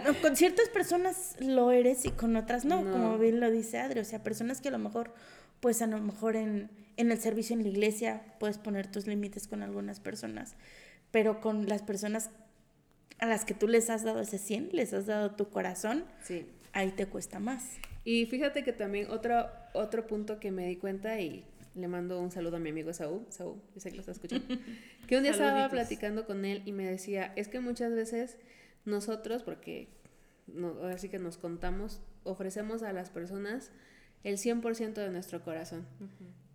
[0.06, 2.92] no, con ciertas personas lo eres y con otras no, No.
[2.92, 4.00] como bien lo dice Adri.
[4.00, 5.14] O sea, personas que a lo mejor,
[5.60, 9.48] pues a lo mejor en, en el servicio en la iglesia puedes poner tus límites
[9.48, 10.54] con algunas personas,
[11.10, 12.30] pero con las personas
[13.18, 16.44] a las que tú les has dado ese 100, les has dado tu corazón, Sí.
[16.72, 17.64] ahí te cuesta más.
[18.04, 22.30] Y fíjate que también otro, otro punto que me di cuenta y le mando un
[22.30, 24.46] saludo a mi amigo Saúl, Saúl, yo sé que lo está escuchando,
[25.06, 28.36] que un día estaba platicando con él y me decía, es que muchas veces
[28.84, 29.88] nosotros, porque
[30.46, 33.70] no, ahora sí que nos contamos, ofrecemos a las personas
[34.24, 35.86] el 100% de nuestro corazón.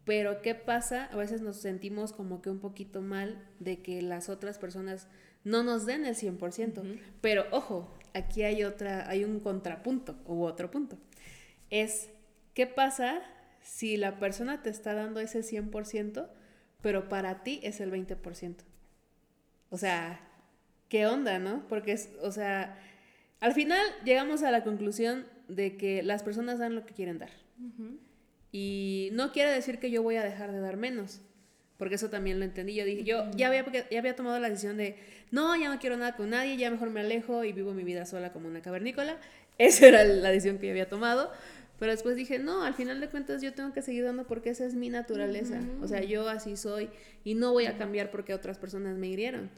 [0.06, 1.06] Pero ¿qué pasa?
[1.06, 5.08] A veces nos sentimos como que un poquito mal de que las otras personas
[5.44, 7.00] no nos den el 100%.
[7.20, 10.98] Pero ojo, aquí hay otra, hay un contrapunto u otro punto.
[11.70, 12.10] Es,
[12.54, 13.22] ¿qué pasa
[13.68, 16.30] si la persona te está dando ese 100%,
[16.82, 18.56] pero para ti es el 20%?
[19.70, 20.22] O sea,
[20.88, 21.68] ¿qué onda, no?
[21.68, 22.80] Porque es, o sea,
[23.42, 27.32] al final llegamos a la conclusión de que las personas dan lo que quieren dar.
[28.52, 31.20] Y no quiere decir que yo voy a dejar de dar menos,
[31.78, 32.74] porque eso también lo entendí.
[32.74, 34.96] Yo dije, yo ya había, ya había tomado la decisión de,
[35.32, 38.06] no, ya no quiero nada con nadie, ya mejor me alejo y vivo mi vida
[38.06, 39.18] sola como una cavernícola.
[39.58, 41.32] Esa era la decisión que yo había tomado.
[41.80, 44.66] Pero después dije, no, al final de cuentas yo tengo que seguir dando porque esa
[44.66, 45.60] es mi naturaleza.
[45.82, 46.90] O sea, yo así soy
[47.24, 49.52] y no voy a cambiar porque otras personas me hirieron.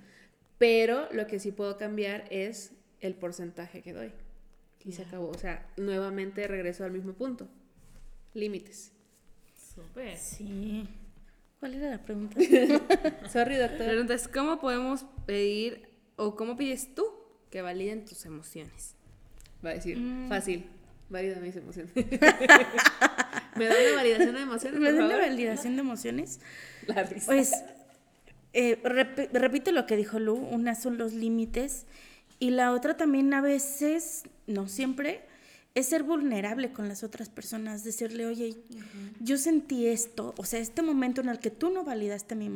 [0.58, 4.12] Pero lo que sí puedo cambiar es el porcentaje que doy.
[4.84, 5.29] Y se acabó.
[5.29, 7.47] O sea, nuevamente regreso al mismo punto.
[8.34, 8.91] Límites.
[9.75, 10.17] Súper.
[10.17, 10.88] Sí.
[11.60, 12.39] ¿Cuál era la pregunta?
[13.29, 13.88] Sorry, La doctor.
[13.88, 17.05] pregunta es, ¿cómo podemos pedir o cómo pides tú
[17.49, 18.95] que validen tus emociones?
[19.65, 20.27] Va a decir, Mm.
[20.29, 20.65] fácil.
[21.09, 21.91] Válida mis emociones.
[23.55, 25.19] ¿Me da una validación de emociones, ¿Me la favor?
[25.21, 26.39] validación de emociones?
[26.87, 27.25] La risa.
[27.25, 27.51] Pues,
[28.53, 31.85] eh, rep- repito lo que dijo Lu, una son los límites
[32.39, 35.21] y la otra también a veces, no siempre,
[35.75, 38.55] es ser vulnerable con las otras personas, decirle, oye,
[39.19, 42.49] yo sentí esto, o sea, este momento en el que tú no validaste mi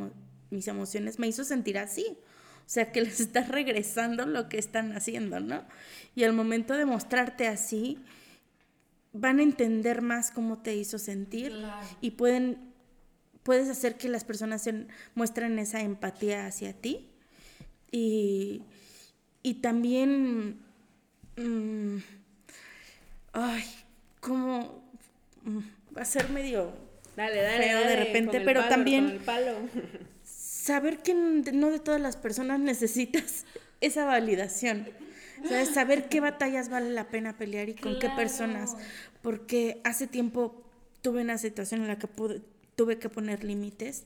[0.52, 2.06] mis emociones me hizo sentir así.
[2.66, 5.64] O sea, que les estás regresando lo que están haciendo, ¿no?
[6.16, 8.00] Y al momento de mostrarte así,
[9.14, 11.54] van a entender más cómo te hizo sentir
[12.02, 12.74] y pueden
[13.44, 17.10] puedes hacer que las personas se muestren esa empatía hacia ti.
[17.92, 18.64] Y,
[19.44, 20.60] y también,
[21.36, 21.98] mm,
[23.34, 23.64] ay,
[24.20, 24.84] como
[25.44, 25.60] mm,
[25.96, 26.74] va a ser medio
[27.16, 29.56] Dale, dale, feo de dale, repente, con el pero palo, también con el palo.
[30.24, 33.46] saber que no de todas las personas necesitas
[33.82, 34.88] esa validación.
[35.74, 38.76] Saber qué batallas vale la pena pelear y con qué personas.
[39.22, 40.64] Porque hace tiempo
[41.02, 42.42] tuve una situación en la que pude-
[42.76, 44.06] tuve que poner límites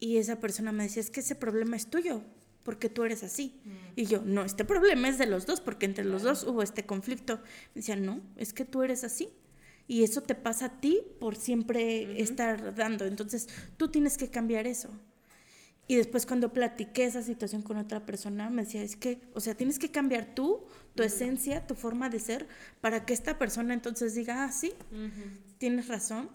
[0.00, 2.22] y esa persona me decía, es que ese problema es tuyo,
[2.64, 3.60] porque tú eres así.
[3.96, 6.84] Y yo, no, este problema es de los dos, porque entre los dos hubo este
[6.84, 7.36] conflicto.
[7.74, 9.28] Me decía, no, es que tú eres así.
[9.86, 13.04] Y eso te pasa a ti por siempre estar dando.
[13.04, 14.88] Entonces, tú tienes que cambiar eso.
[15.86, 19.54] Y después cuando platiqué esa situación con otra persona, me decía, es que, o sea,
[19.54, 22.48] tienes que cambiar tú, tu esencia, tu forma de ser,
[22.80, 24.72] para que esta persona entonces diga, ah, sí,
[25.58, 26.30] tienes razón.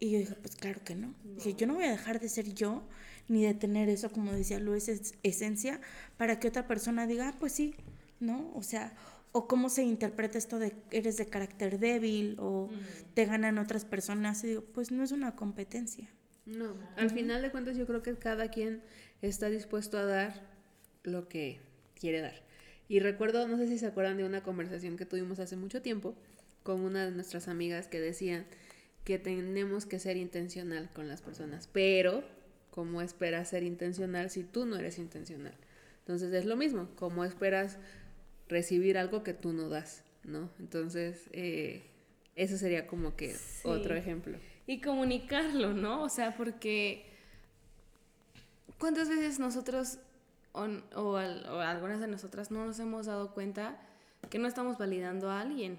[0.00, 1.14] Y yo dije, pues claro que no.
[1.36, 2.82] Dije, yo no voy a dejar de ser yo,
[3.28, 5.80] ni de tener eso, como decía Luis, es esencia,
[6.16, 7.74] para que otra persona diga, ah, pues sí,
[8.20, 8.50] ¿no?
[8.54, 8.94] O sea,
[9.32, 12.70] o cómo se interpreta esto de eres de carácter débil, o
[13.14, 14.42] te ganan otras personas.
[14.44, 16.08] Y digo, pues no es una competencia.
[16.44, 18.82] No, al final de cuentas yo creo que cada quien
[19.20, 20.34] está dispuesto a dar
[21.04, 21.60] lo que
[21.98, 22.42] quiere dar.
[22.88, 26.14] Y recuerdo, no sé si se acuerdan de una conversación que tuvimos hace mucho tiempo
[26.62, 28.44] con una de nuestras amigas que decía
[29.04, 32.22] que tenemos que ser intencional con las personas, pero
[32.70, 35.54] ¿cómo esperas ser intencional si tú no eres intencional?
[36.00, 37.78] Entonces es lo mismo, ¿cómo esperas
[38.48, 40.04] recibir algo que tú no das?
[40.24, 40.50] ¿No?
[40.60, 41.82] Entonces, eh,
[42.36, 43.62] eso sería como que Sí.
[43.64, 44.38] otro ejemplo.
[44.72, 46.02] Y comunicarlo, ¿no?
[46.02, 47.04] O sea, porque
[48.78, 49.98] ¿cuántas veces nosotros
[50.52, 53.78] o, o al- o algunas de nosotras no nos hemos dado cuenta
[54.30, 55.78] que no estamos validando a alguien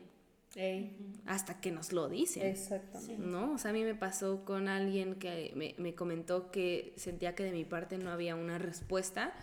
[1.25, 2.45] hasta que nos lo dicen?
[2.45, 3.17] Exactamente.
[3.17, 3.53] ¿no?
[3.53, 7.43] O sea, a mí me pasó con alguien que me, me comentó que sentía que
[7.43, 9.33] de mi parte no había una respuesta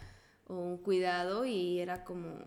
[0.47, 2.39] o un cuidado y era como,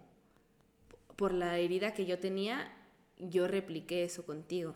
[1.18, 2.72] por la herida que yo tenía,
[3.20, 4.76] yo repliqué eso contigo.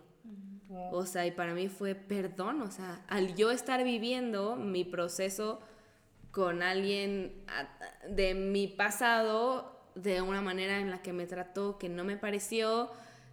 [0.92, 5.62] O sea, y para mí fue perdón, o sea, al yo estar viviendo mi proceso
[6.32, 7.34] con alguien
[8.10, 12.92] de mi pasado de una manera en la que me trató que no me pareció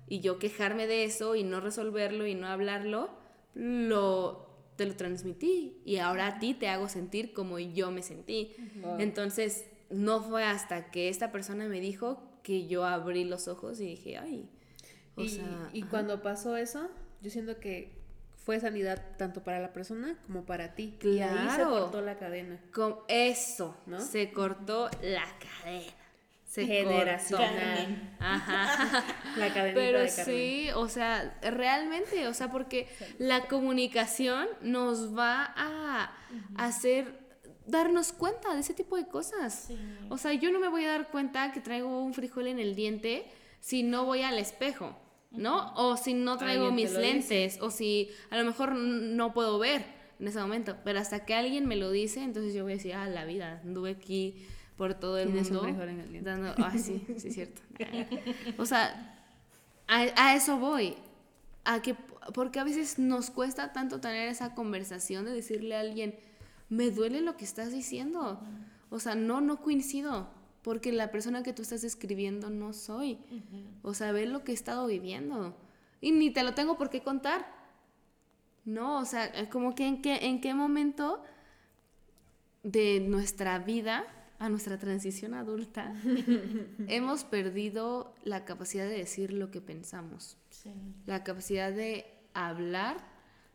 [0.08, 3.10] y yo quejarme de eso y no resolverlo y no hablarlo,
[3.54, 4.44] lo
[4.76, 8.54] te lo transmití y ahora a ti te hago sentir como yo me sentí.
[8.98, 13.86] Entonces, no fue hasta que esta persona me dijo que yo abrí los ojos y
[13.86, 14.48] dije, ay,
[15.16, 15.90] o y, sea, y ajá.
[15.90, 16.88] cuando pasó eso,
[17.24, 17.90] yo siento que
[18.44, 20.98] fue sanidad tanto para la persona como para ti.
[21.02, 21.70] Y ahí se Claro.
[21.70, 22.60] cortó la cadena.
[22.72, 24.00] Con eso, ¿No?
[24.00, 25.24] Se cortó la
[25.62, 25.92] cadena.
[26.46, 27.86] Se Generacional.
[28.18, 28.24] cortó.
[28.24, 29.04] Ajá.
[29.38, 32.86] La cadenita Pero de sí, o sea, realmente, o sea, porque
[33.18, 36.12] la comunicación nos va a
[36.56, 37.18] hacer
[37.66, 39.68] darnos cuenta de ese tipo de cosas.
[40.10, 42.76] O sea, yo no me voy a dar cuenta que traigo un frijol en el
[42.76, 43.24] diente
[43.58, 44.94] si no voy al espejo,
[45.36, 45.72] ¿no?
[45.74, 47.00] O si no traigo mis dice.
[47.00, 49.84] lentes, o si a lo mejor no puedo ver
[50.18, 52.94] en ese momento, pero hasta que alguien me lo dice, entonces yo voy a decir,
[52.94, 55.82] ah, la vida, anduve aquí por todo el Tienes mundo.
[55.82, 56.24] en el.
[56.24, 57.62] Dando, ah, sí, sí, es cierto.
[58.58, 59.20] O sea,
[59.88, 60.96] a, a eso voy.
[61.64, 61.94] A que,
[62.34, 66.14] porque a veces nos cuesta tanto tener esa conversación de decirle a alguien,
[66.68, 68.40] me duele lo que estás diciendo.
[68.90, 70.28] O sea, no, no coincido.
[70.64, 73.18] Porque la persona que tú estás describiendo no soy.
[73.82, 75.54] O sea, ve lo que he estado viviendo.
[76.00, 77.46] Y ni te lo tengo por qué contar.
[78.64, 81.22] No, o sea, eh, como que en qué, en qué momento
[82.62, 84.06] de nuestra vida
[84.38, 85.94] a nuestra transición adulta
[86.88, 90.36] hemos perdido la capacidad de decir lo que pensamos,
[91.06, 92.96] la capacidad de hablar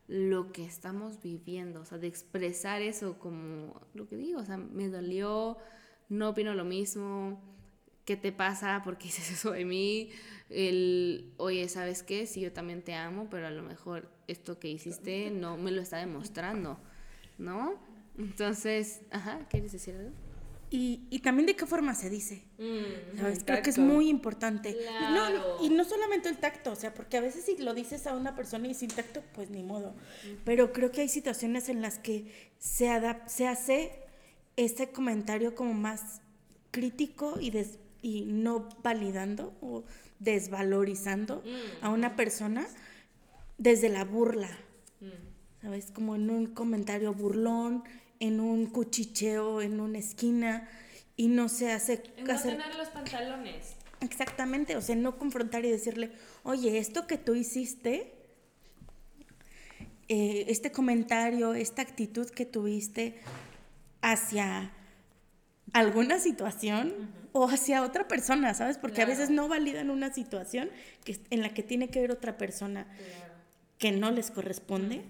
[0.08, 4.56] lo que estamos viviendo, o sea, de expresar eso como lo que digo, o sea,
[4.56, 5.58] me dolió,
[6.10, 7.40] no opino lo mismo,
[8.04, 8.82] ¿qué te pasa?
[8.84, 10.10] ¿Por qué dices eso de mí?
[10.50, 12.26] El, oye, ¿sabes qué?
[12.26, 15.80] Sí, yo también te amo, pero a lo mejor esto que hiciste no me lo
[15.80, 16.78] está demostrando,
[17.38, 17.74] ¿no?
[18.18, 20.10] Entonces, ajá, ¿quieres decir algo?
[20.72, 22.44] Y, y también de qué forma se dice.
[23.16, 23.42] ¿sabes?
[23.44, 24.76] Creo que es muy importante.
[24.98, 25.56] Claro.
[25.58, 28.14] No, y no solamente el tacto, o sea, porque a veces si lo dices a
[28.14, 29.96] una persona y sin tacto, pues ni modo.
[30.44, 34.02] Pero creo que hay situaciones en las que se, adap- se hace
[34.64, 36.20] este comentario como más
[36.70, 39.84] crítico y, des- y no validando o
[40.18, 41.42] desvalorizando
[41.80, 42.66] a una persona
[43.58, 44.50] desde la burla.
[45.62, 45.90] ¿Sabes?
[45.90, 47.84] Como en un comentario burlón,
[48.18, 50.68] en un cuchicheo, en una esquina,
[51.16, 52.02] y no se hace...
[52.34, 53.76] hacer- los pantalones.
[54.00, 58.14] Exactamente, o sea, no confrontar y decirle, oye, esto que tú hiciste
[60.08, 63.18] eh, este comentario, esta actitud que tuviste
[64.02, 64.70] hacia
[65.72, 68.78] alguna situación o hacia otra persona, ¿sabes?
[68.78, 70.70] Porque a veces no validan una situación
[71.04, 72.86] que, en la que tiene que ver otra persona
[73.78, 75.04] que no les corresponde,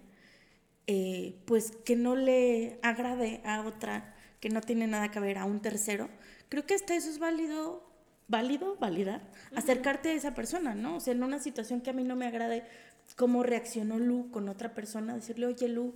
[0.87, 5.45] eh, pues que no le agrade a otra, que no tiene nada que ver a
[5.45, 6.09] un tercero.
[6.49, 7.83] Creo que hasta eso es válido,
[8.29, 9.23] válido, validar,
[9.57, 10.97] acercarte a esa persona, ¿no?
[10.97, 12.65] O sea, en una situación que a mí no me agrade,
[13.17, 15.95] cómo reaccionó Lu con otra persona, decirle, oye Lu,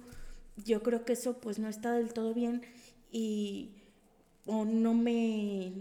[0.56, 2.62] yo creo que eso pues no está del todo bien
[3.14, 3.70] y
[4.44, 5.72] o no me...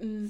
[0.00, 0.26] Mm,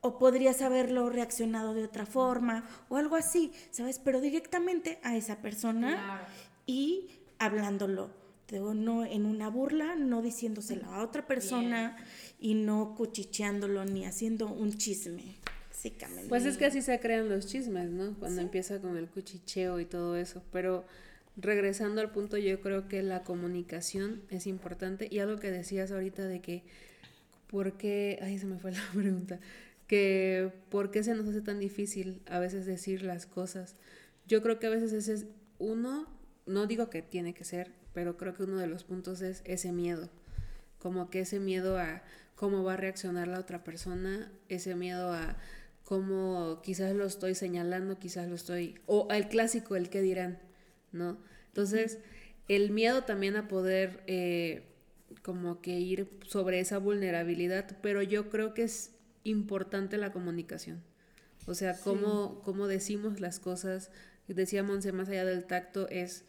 [0.00, 3.98] o podrías haberlo reaccionado de otra forma o algo así, ¿sabes?
[3.98, 6.24] Pero directamente a esa persona
[6.66, 8.10] y hablándolo.
[8.52, 11.96] no en una burla, no diciéndoselo a otra persona
[12.38, 15.34] y no cuchicheándolo ni haciendo un chisme.
[15.68, 16.28] Básicamente.
[16.28, 18.14] Pues es que así se crean los chismes, ¿no?
[18.20, 20.42] Cuando empieza con el cuchicheo y todo eso.
[20.52, 20.84] Pero
[21.38, 26.26] regresando al punto, yo creo que la comunicación es importante y algo que decías ahorita
[26.26, 26.64] de que,
[27.46, 28.18] ¿por qué?
[28.20, 29.38] Ay, se me fue la pregunta.
[29.86, 33.76] Que, ¿por qué se nos hace tan difícil a veces decir las cosas?
[34.26, 35.26] Yo creo que a veces ese es
[35.58, 36.06] uno,
[36.44, 39.72] no digo que tiene que ser, pero creo que uno de los puntos es ese
[39.72, 40.10] miedo.
[40.78, 42.02] Como que ese miedo a
[42.34, 45.36] cómo va a reaccionar la otra persona, ese miedo a
[45.84, 50.38] cómo quizás lo estoy señalando, quizás lo estoy, o el clásico, el que dirán,
[50.92, 51.18] ¿no?
[51.48, 51.98] Entonces,
[52.48, 54.62] el miedo también a poder eh,
[55.22, 58.92] como que ir sobre esa vulnerabilidad, pero yo creo que es
[59.24, 60.82] importante la comunicación.
[61.46, 63.90] O sea, cómo, cómo decimos las cosas,
[64.26, 66.24] decía Monse, más allá del tacto, es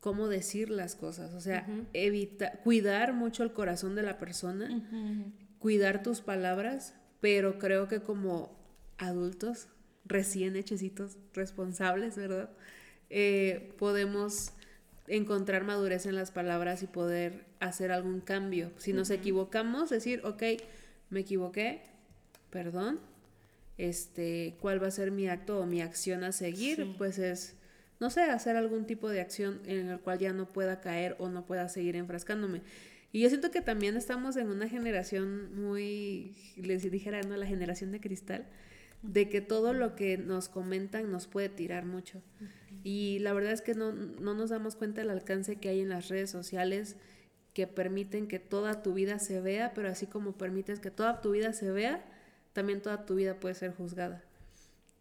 [0.00, 1.34] cómo decir las cosas.
[1.34, 1.66] O sea,
[2.64, 4.84] cuidar mucho el corazón de la persona,
[5.58, 8.56] cuidar tus palabras, pero creo que como
[8.98, 9.68] adultos,
[10.04, 12.50] recién hechecitos, responsables, ¿verdad?
[13.10, 14.52] Eh, podemos
[15.08, 18.72] encontrar madurez en las palabras y poder hacer algún cambio.
[18.76, 20.42] Si nos equivocamos, decir, ok,
[21.10, 21.82] me equivoqué,
[22.50, 22.98] perdón,
[23.78, 27.54] este, cuál va a ser mi acto o mi acción a seguir, pues es,
[28.00, 31.28] no sé, hacer algún tipo de acción en el cual ya no pueda caer o
[31.28, 32.62] no pueda seguir enfrascándome.
[33.12, 37.36] Y yo siento que también estamos en una generación muy, les dijera, ¿no?
[37.36, 38.46] La generación de cristal,
[39.06, 42.22] de que todo lo que nos comentan nos puede tirar mucho.
[42.82, 46.08] Y la verdad es que no, nos damos cuenta del alcance que hay en las
[46.08, 46.96] redes sociales
[47.52, 51.32] que permiten que toda tu vida se vea, pero así como permites que toda tu
[51.32, 52.04] vida se vea,
[52.52, 54.22] también toda tu vida puede ser juzgada.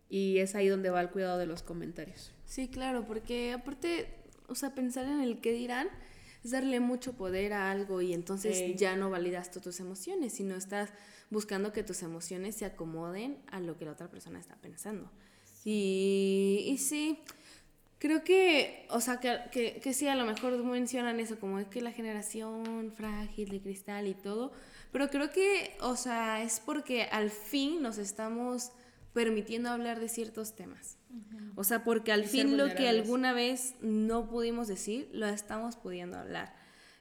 [0.09, 2.31] Y es ahí donde va el cuidado de los comentarios.
[2.45, 4.07] Sí, claro, porque aparte,
[4.47, 5.89] o sea, pensar en el qué dirán
[6.45, 10.91] es darle mucho poder a algo y entonces ya no validas tus emociones, sino estás
[11.31, 15.11] buscando que tus emociones se acomoden a lo que la otra persona está pensando.
[15.63, 17.19] Y, y sí,
[17.97, 21.67] Creo que, o sea, que, que, que, sí, a lo mejor mencionan eso, como es
[21.67, 24.51] que la generación frágil de cristal y todo,
[24.91, 28.73] pero creo que, o sea, es porque al fin nos estamos
[29.13, 30.97] permitiendo hablar de ciertos temas.
[31.55, 36.17] O sea, porque al fin lo que alguna vez no pudimos decir, lo estamos pudiendo
[36.17, 36.55] hablar.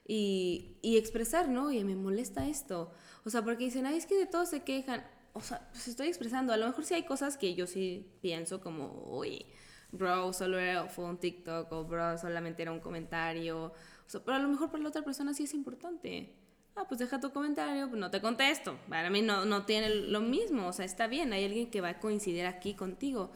[0.07, 1.71] Y, y expresar, ¿no?
[1.71, 2.93] Y me molesta esto.
[3.25, 5.03] O sea, porque dicen, ay, es que de todos se quejan.
[5.33, 6.53] O sea, pues estoy expresando.
[6.53, 9.47] A lo mejor sí hay cosas que yo sí pienso como, oye,
[9.91, 13.65] bro, solo era, fue un TikTok o bro, solamente era un comentario.
[13.65, 16.35] O sea, pero a lo mejor para la otra persona sí es importante.
[16.75, 18.77] Ah, pues deja tu comentario, pues no te contesto.
[18.89, 21.89] Para mí no, no tiene lo mismo, o sea, está bien, hay alguien que va
[21.89, 23.31] a coincidir aquí contigo.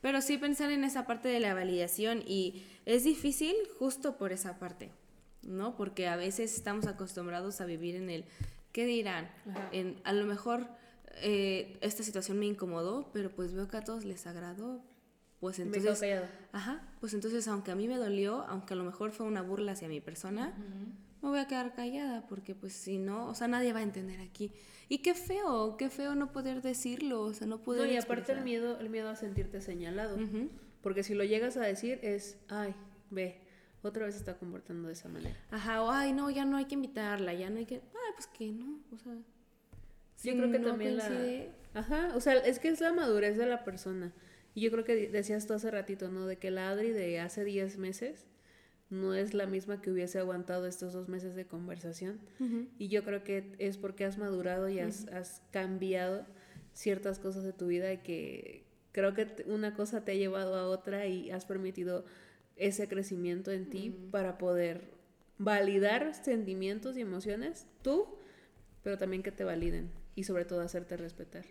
[0.00, 4.58] Pero sí pensar en esa parte de la validación y es difícil justo por esa
[4.58, 4.90] parte,
[5.42, 5.76] ¿no?
[5.76, 8.24] Porque a veces estamos acostumbrados a vivir en el
[8.72, 9.28] ¿qué dirán?
[9.72, 10.68] En, a lo mejor
[11.16, 14.82] eh, esta situación me incomodó, pero pues veo que a todos les agradó,
[15.40, 16.00] pues entonces...
[16.00, 16.20] Me
[16.52, 19.72] ajá, pues entonces aunque a mí me dolió, aunque a lo mejor fue una burla
[19.72, 20.54] hacia mi persona,
[21.22, 24.20] me voy a quedar callada porque pues si no, o sea, nadie va a entender
[24.20, 24.52] aquí.
[24.90, 27.86] Y qué feo, qué feo no poder decirlo, o sea, no poder...
[27.86, 30.18] No, y aparte el miedo, el miedo a sentirte señalado,
[30.82, 32.74] porque si lo llegas a decir es, ay,
[33.08, 33.40] ve,
[33.82, 35.36] otra vez está comportando de esa manera.
[35.52, 37.76] Ajá, o ay, no, ya no hay que invitarla, ya no hay que...
[37.76, 39.14] Ay, pues que no, o sea...
[40.24, 41.08] Yo creo que también la...
[41.72, 44.12] Ajá, o sea, es que es la madurez de la persona.
[44.56, 46.26] Y yo creo que decías tú hace ratito, ¿no?
[46.26, 48.26] De que la Adri de hace 10 meses
[48.90, 52.20] no es la misma que hubiese aguantado estos dos meses de conversación.
[52.78, 56.26] Y yo creo que es porque has madurado y has, has, cambiado
[56.74, 60.66] ciertas cosas de tu vida y que creo que una cosa te ha llevado a
[60.66, 62.04] otra y has permitido
[62.56, 64.90] ese crecimiento en ti para poder
[65.38, 68.18] validar sentimientos y emociones tú,
[68.82, 71.46] pero también que te validen y sobre todo hacerte respetar.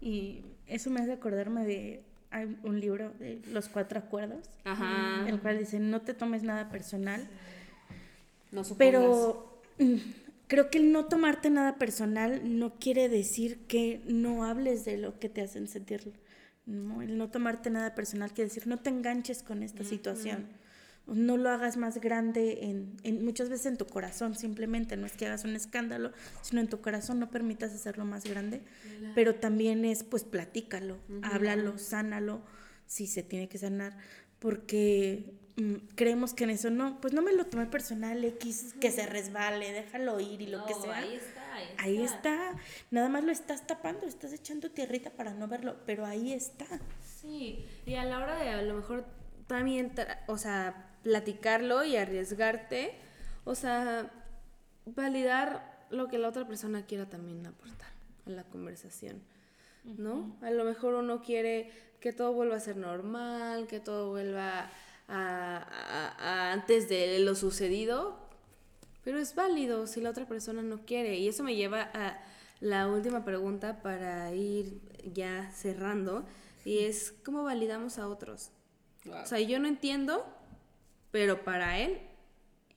[0.00, 5.24] Y eso me hace acordarme de hay un libro de los cuatro acuerdos, Ajá.
[5.28, 7.26] el cual dice, no te tomes nada personal,
[8.52, 8.78] No supongas.
[8.78, 9.96] pero mm,
[10.46, 15.18] creo que el no tomarte nada personal no quiere decir que no hables de lo
[15.18, 16.12] que te hacen sentir.
[16.66, 20.46] No, el no tomarte nada personal quiere decir no te enganches con esta situación.
[21.08, 25.12] No lo hagas más grande en, en- muchas veces en tu corazón, simplemente no es
[25.12, 28.60] que hagas un escándalo, sino en tu corazón no permitas hacerlo más grande,
[29.14, 32.42] pero también es pues platícalo, háblalo, sánalo,
[32.86, 33.96] si se tiene que sanar,
[34.38, 38.90] porque mm, creemos que en eso no, pues no me lo tomé personal, X, que
[38.90, 40.98] se resbale, déjalo ir y lo que sea.
[40.98, 41.82] Ahí está, ahí está.
[41.82, 42.56] Ahí está,
[42.90, 46.66] nada más lo estás tapando, estás echando tierrita para no verlo, pero ahí está.
[47.20, 49.04] Sí, y a la hora de a lo mejor
[49.46, 49.92] también,
[50.26, 52.94] o sea, platicarlo y arriesgarte,
[53.44, 54.10] o sea,
[54.86, 57.88] validar lo que la otra persona quiera también aportar
[58.26, 59.22] a la conversación,
[59.84, 60.36] ¿no?
[60.42, 61.70] A lo mejor uno quiere
[62.00, 64.70] que todo vuelva a ser normal, que todo vuelva
[65.08, 68.18] a, a- a antes de lo sucedido,
[69.04, 71.16] pero es válido si la otra persona no quiere.
[71.16, 72.20] Y eso me lleva a
[72.60, 74.80] la última pregunta para ir
[75.14, 76.26] ya cerrando.
[76.64, 78.50] Y es, ¿cómo validamos a otros?
[79.06, 79.22] Wow.
[79.22, 80.26] O sea, yo no entiendo,
[81.10, 82.00] pero para él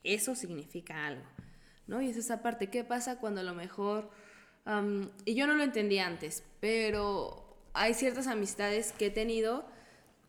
[0.04, 1.26] eso significa algo,
[1.88, 2.02] ¿no?
[2.02, 4.10] Y es esa parte, ¿qué pasa cuando a lo mejor,
[5.26, 9.66] y yo no lo entendía antes, pero hay ciertas amistades que he tenido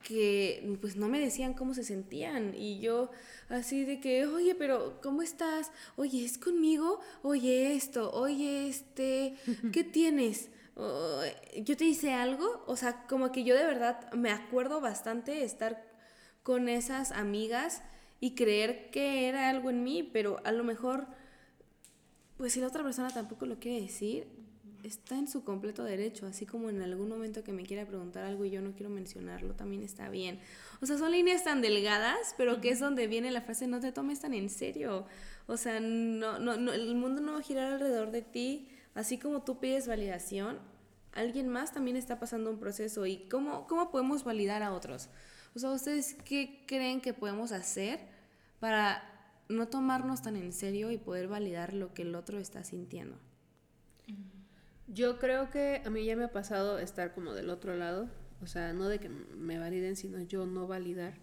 [0.03, 3.11] que pues no me decían cómo se sentían y yo
[3.49, 5.71] así de que, oye, pero ¿cómo estás?
[5.97, 7.01] Oye, ¿es conmigo?
[7.23, 9.37] Oye, esto, oye, este,
[9.73, 10.51] ¿qué tienes?
[10.75, 11.21] Oh,
[11.57, 15.92] yo te hice algo, o sea, como que yo de verdad me acuerdo bastante estar
[16.43, 17.83] con esas amigas
[18.21, 21.07] y creer que era algo en mí, pero a lo mejor,
[22.37, 24.29] pues si la otra persona tampoco lo quiere decir,
[24.83, 28.45] está en su completo derecho, así como en algún momento que me quiera preguntar algo
[28.45, 30.41] y yo no quiero mencionarlo, también está bien.
[30.81, 33.93] O sea, son líneas tan delgadas, pero que es donde viene la frase no te
[33.93, 35.07] tomes tan en serio.
[35.47, 39.19] O sea, no, no, no, el mundo no va a girar alrededor de ti, así
[39.19, 40.59] como tú pides validación,
[41.13, 45.09] alguien más también está pasando un proceso y cómo, cómo podemos validar a otros.
[45.55, 48.01] O sea, ¿ustedes qué creen que podemos hacer
[48.61, 49.03] para
[49.49, 53.19] no tomarnos tan en serio y poder validar lo que el otro está sintiendo?
[54.89, 58.09] Yo creo que a mí ya me ha pasado estar como del otro lado,
[58.43, 61.15] o sea, no de que me validen, sino yo no validar.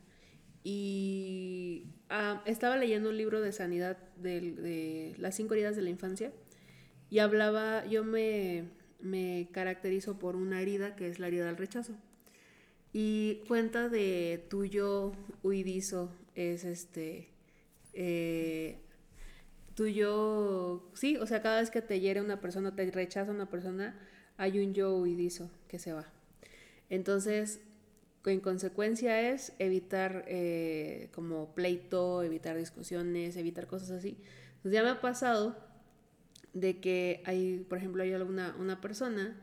[0.64, 5.90] Y ah, estaba leyendo un libro de sanidad del- de, las cinco heridas de la
[5.90, 6.32] infancia
[7.10, 8.66] y hablaba, yo me,
[9.00, 11.94] me caracterizo por una herida que es la herida del rechazo.
[12.92, 15.14] Y cuenta de tu yo
[15.44, 17.30] huidizo es este,
[17.94, 18.80] eh,
[19.76, 23.50] tu yo, sí, o sea, cada vez que te hiere una persona, te rechaza una
[23.50, 23.96] persona,
[24.38, 26.12] hay un yo huidizo que se va.
[26.90, 27.62] Entonces,
[28.26, 34.18] en consecuencia es evitar eh, como pleito, evitar discusiones, evitar cosas así.
[34.58, 35.58] Entonces ya me ha pasado
[36.54, 39.40] de que hay, por ejemplo, hay alguna una persona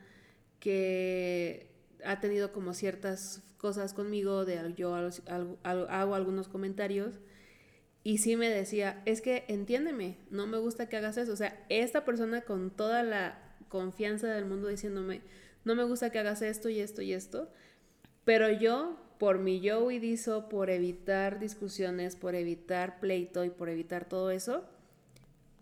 [0.61, 7.15] que ha tenido como ciertas cosas conmigo, de yo hago algunos comentarios
[8.07, 11.33] y sí me decía, es que entiéndeme, no me gusta que hagas eso.
[11.33, 15.23] O sea, esta persona con toda la confianza del mundo diciéndome,
[15.65, 17.51] no me gusta que hagas esto y esto y esto,
[18.25, 24.09] pero yo, por mi yo huidizo, por evitar discusiones, por evitar pleito y por evitar
[24.09, 24.65] todo eso,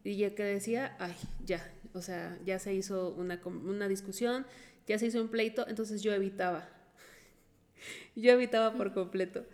[0.05, 1.17] y ya que decía, ay,
[1.47, 4.45] ya, o sea, ya se hizo una, una discusión,
[4.87, 6.69] ya se hizo un pleito, entonces yo evitaba.
[8.17, 9.45] Yo evitaba por completo.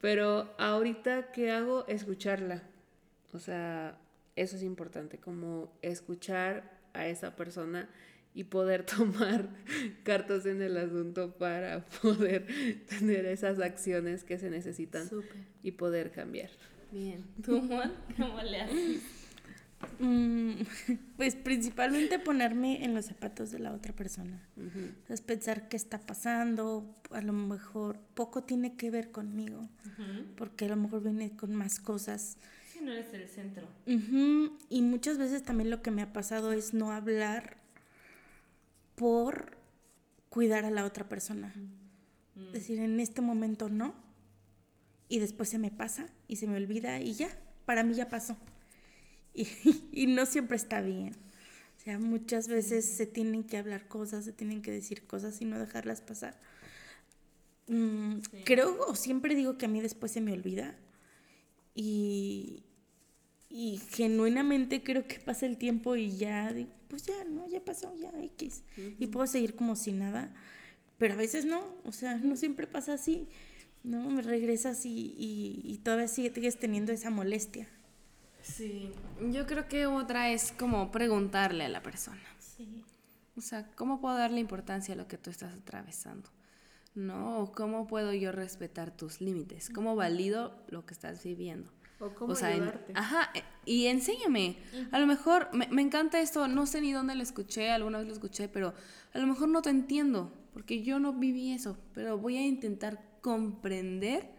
[0.00, 1.86] Pero ahorita, ¿qué hago?
[1.88, 2.62] Escucharla.
[3.32, 3.98] O sea,
[4.36, 7.88] eso es importante, como escuchar a esa persona
[8.34, 9.48] y poder tomar
[10.02, 12.46] cartas en el asunto para poder
[12.88, 15.36] tener esas acciones que se necesitan Súper.
[15.62, 16.50] y poder cambiar.
[16.90, 17.24] Bien.
[17.42, 17.92] ¿Tú, Juan?
[18.16, 19.23] ¿Cómo le haces?
[19.98, 20.52] Mm,
[21.16, 24.46] pues principalmente ponerme en los zapatos de la otra persona.
[25.08, 29.68] Es pensar qué está pasando, a lo mejor poco tiene que ver conmigo,
[30.36, 32.36] porque a lo mejor viene con más cosas.
[32.72, 33.68] Si no eres el centro.
[34.68, 37.56] Y muchas veces también lo que me ha pasado es no hablar
[38.94, 39.56] por
[40.28, 41.54] cuidar a la otra persona.
[42.48, 43.94] Es decir, en este momento no,
[45.08, 47.28] y después se me pasa y se me olvida y ya,
[47.66, 48.36] para mí ya pasó.
[49.34, 49.48] Y,
[49.92, 51.14] y no siempre está bien.
[51.78, 55.44] O sea, muchas veces se tienen que hablar cosas, se tienen que decir cosas y
[55.44, 56.40] no dejarlas pasar.
[57.66, 60.76] Mm, Creo, o siempre digo que a mí después se me olvida.
[61.74, 62.64] Y,
[63.50, 67.48] y genuinamente creo que pasa el tiempo y ya digo, pues ya, ¿no?
[67.48, 68.64] Ya pasó, ya X.
[68.98, 70.34] Y puedo seguir como si nada.
[70.98, 73.28] pero a veces no, o sea, no siempre pasa así,
[73.84, 74.10] ¿no?
[74.10, 77.68] Me regresas y, y, y todavía sigues teniendo esa molestia.
[78.44, 78.92] Sí,
[79.30, 82.20] yo creo que otra es como preguntarle a la persona.
[82.38, 82.84] Sí.
[83.36, 86.28] O sea, ¿cómo puedo darle importancia a lo que tú estás atravesando?
[86.94, 87.40] ¿No?
[87.40, 89.70] O cómo puedo yo respetar tus límites?
[89.70, 91.72] ¿Cómo valido lo que estás viviendo?
[92.00, 92.92] O cómo en- ayudarte.
[92.94, 94.56] ajá, eh, y enséñame.
[94.92, 98.08] A lo mejor, me, me encanta esto, no sé ni dónde lo escuché, alguna vez
[98.08, 98.74] lo escuché, pero
[99.14, 103.02] a lo mejor no te entiendo, porque yo no viví eso, pero voy a intentar
[103.22, 104.30] comprender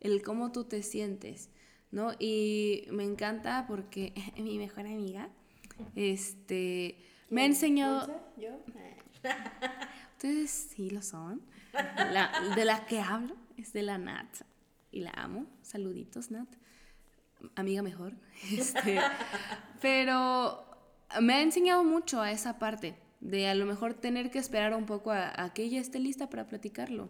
[0.00, 1.48] el cómo tú te sientes,
[1.90, 2.12] ¿no?
[2.18, 5.28] Y me encanta porque mi mejor amiga,
[5.94, 6.98] este,
[7.30, 8.20] me ha enseñado...
[8.36, 8.50] ¿Yo?
[10.12, 11.42] Ustedes sí lo son.
[11.72, 14.28] La- de la que hablo es de la Nat.
[14.90, 15.46] Y la amo.
[15.62, 16.48] Saluditos, Nat.
[17.54, 18.14] Amiga mejor.
[18.52, 18.98] Este,
[19.80, 20.64] pero
[21.20, 22.96] me ha enseñado mucho a esa parte.
[23.20, 26.28] De a lo mejor tener que esperar un poco a, a que ella esté lista
[26.30, 27.08] para platicarlo.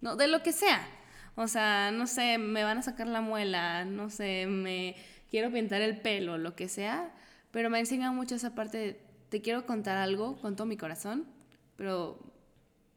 [0.00, 0.86] No, de lo que sea.
[1.34, 4.96] O sea, no sé, me van a sacar la muela, no sé, me
[5.30, 7.14] quiero pintar el pelo, lo que sea.
[7.50, 10.76] Pero me ha enseñado mucho esa parte de, te quiero contar algo con todo mi
[10.76, 11.26] corazón,
[11.76, 12.18] pero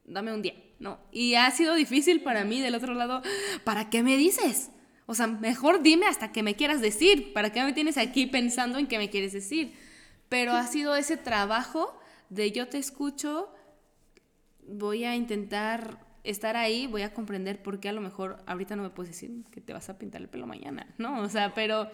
[0.04, 0.98] dame un día, ¿no?
[1.12, 3.22] Y ha sido difícil para mí del otro lado,
[3.64, 4.70] ¿para qué me dices?
[5.06, 8.78] O sea, mejor dime hasta que me quieras decir, ¿para qué me tienes aquí pensando
[8.78, 9.74] en qué me quieres decir?
[10.28, 13.48] Pero ha sido ese trabajo de yo te escucho,
[14.66, 18.82] voy a intentar estar ahí, voy a comprender por qué a lo mejor ahorita no
[18.82, 21.20] me puedes decir que te vas a pintar el pelo mañana, ¿no?
[21.20, 21.88] O sea, pero...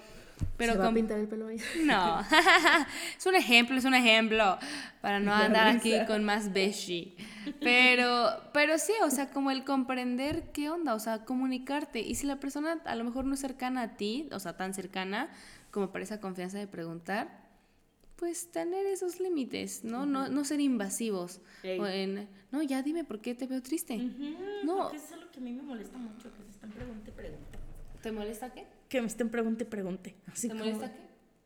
[0.57, 1.65] pero ¿Se va a con- pintar el pelo mañana?
[1.85, 2.21] no,
[3.19, 4.59] es un ejemplo, es un ejemplo,
[5.01, 7.17] para no Da andar aquí con más beshi.
[7.61, 12.01] Pero, pero sí, o sea, como el comprender qué onda, o sea, comunicarte.
[12.01, 14.75] Y si la persona a lo mejor no es cercana a ti, o sea, tan
[14.75, 15.29] cercana
[15.71, 17.42] como para esa confianza de preguntar,
[18.23, 20.07] pues tener esos límites, ¿no?
[20.07, 21.41] no, no ser invasivos.
[21.65, 21.81] Ey.
[21.81, 23.97] O en, no, ya dime por qué te veo triste.
[24.63, 24.77] No.
[24.85, 27.59] Porque eso es lo que a mí me molesta mucho, que me estén pregunte pregunte.
[28.01, 28.65] ¿Te molesta qué?
[28.89, 30.15] Que me estén pregunte y pregunte.
[30.33, 31.01] Así ¿Te como, molesta qué?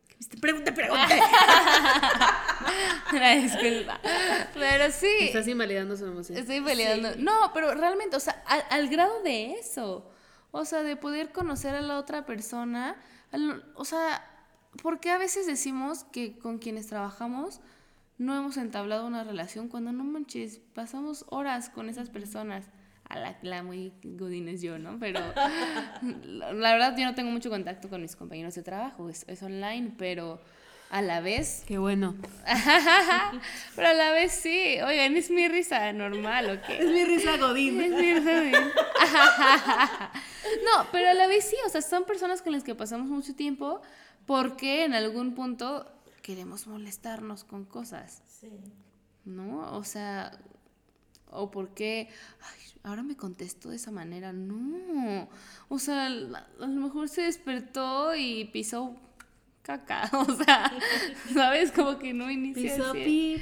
[0.07, 1.15] Que me estén pregunte pregunte.
[3.13, 4.01] Una disculpa.
[4.53, 5.09] Pero sí.
[5.21, 6.37] Estás invalidando su emoción.
[6.37, 7.17] Estoy peleando.
[7.17, 10.11] No, pero realmente, o sea, al, al grado de eso.
[10.51, 12.97] O sea, de poder conocer a la otra persona.
[13.33, 14.23] al- o sea,
[14.83, 17.61] ¿por qué a veces decimos que con quienes trabajamos
[18.19, 22.67] no hemos entablado una relación cuando no manches, pasamos horas con esas personas?
[23.09, 24.99] A la, la muy godines yo, ¿no?
[24.99, 25.21] Pero
[26.25, 29.93] la, verdad yo no tengo mucho contacto con mis compañeros de trabajo, es, es online,
[29.97, 30.41] pero
[30.91, 32.15] a la vez Qué bueno.
[33.77, 34.79] pero a la vez sí.
[34.85, 36.71] Oigan, es mi risa normal, ¿ok?
[36.71, 37.81] Es mi risa godín.
[37.81, 38.65] Es mi risa bien.
[40.65, 41.57] No, pero a la vez sí.
[41.67, 43.83] O sea, son personas con las que pasamos mucho tiempo
[44.27, 45.91] porque en algún punto
[46.23, 48.51] queremos molestarnos con cosas, Sí.
[49.25, 49.73] ¿no?
[49.77, 50.33] O sea,
[51.31, 52.09] o porque,
[52.41, 54.33] ay, ahora me contesto de esa manera.
[54.33, 55.29] No.
[55.69, 58.97] O sea, a lo mejor se despertó y pisó
[59.63, 60.11] caca.
[60.13, 60.73] O sea,
[61.35, 61.73] ¿sabes?
[61.73, 62.99] Como que no inicia así.
[63.05, 63.41] pip.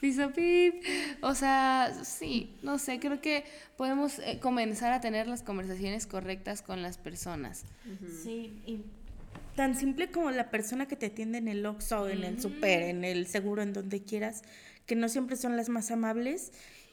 [0.00, 0.82] Piso pip.
[1.22, 3.44] O sea, sí, no sé, creo que
[3.76, 7.64] podemos eh, comenzar a tener las conversaciones correctas con las personas.
[8.22, 8.82] Sí, y
[9.54, 13.04] tan simple como la persona que te atiende en el Oxxo, en el super, en
[13.04, 14.42] el seguro, en donde quieras,
[14.86, 16.52] que no siempre son las más amables.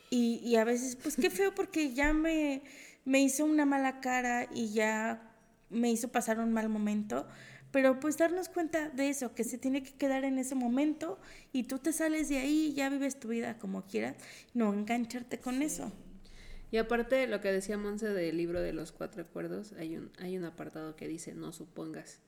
[0.10, 2.62] Y, y a veces, pues qué feo porque ya me,
[3.06, 5.32] me hizo una mala cara y ya
[5.70, 7.28] me hizo pasar un mal momento.
[7.72, 11.20] Pero pues darnos cuenta de eso, que se tiene que quedar en ese momento
[11.54, 14.18] y tú te sales de ahí y ya vives tu vida como quieras,
[14.54, 15.92] no engancharte con eso.
[16.70, 20.38] Y aparte, lo que decía Monse del libro de los cuatro acuerdos, hay un, hay
[20.38, 22.20] un apartado que dice no supongas.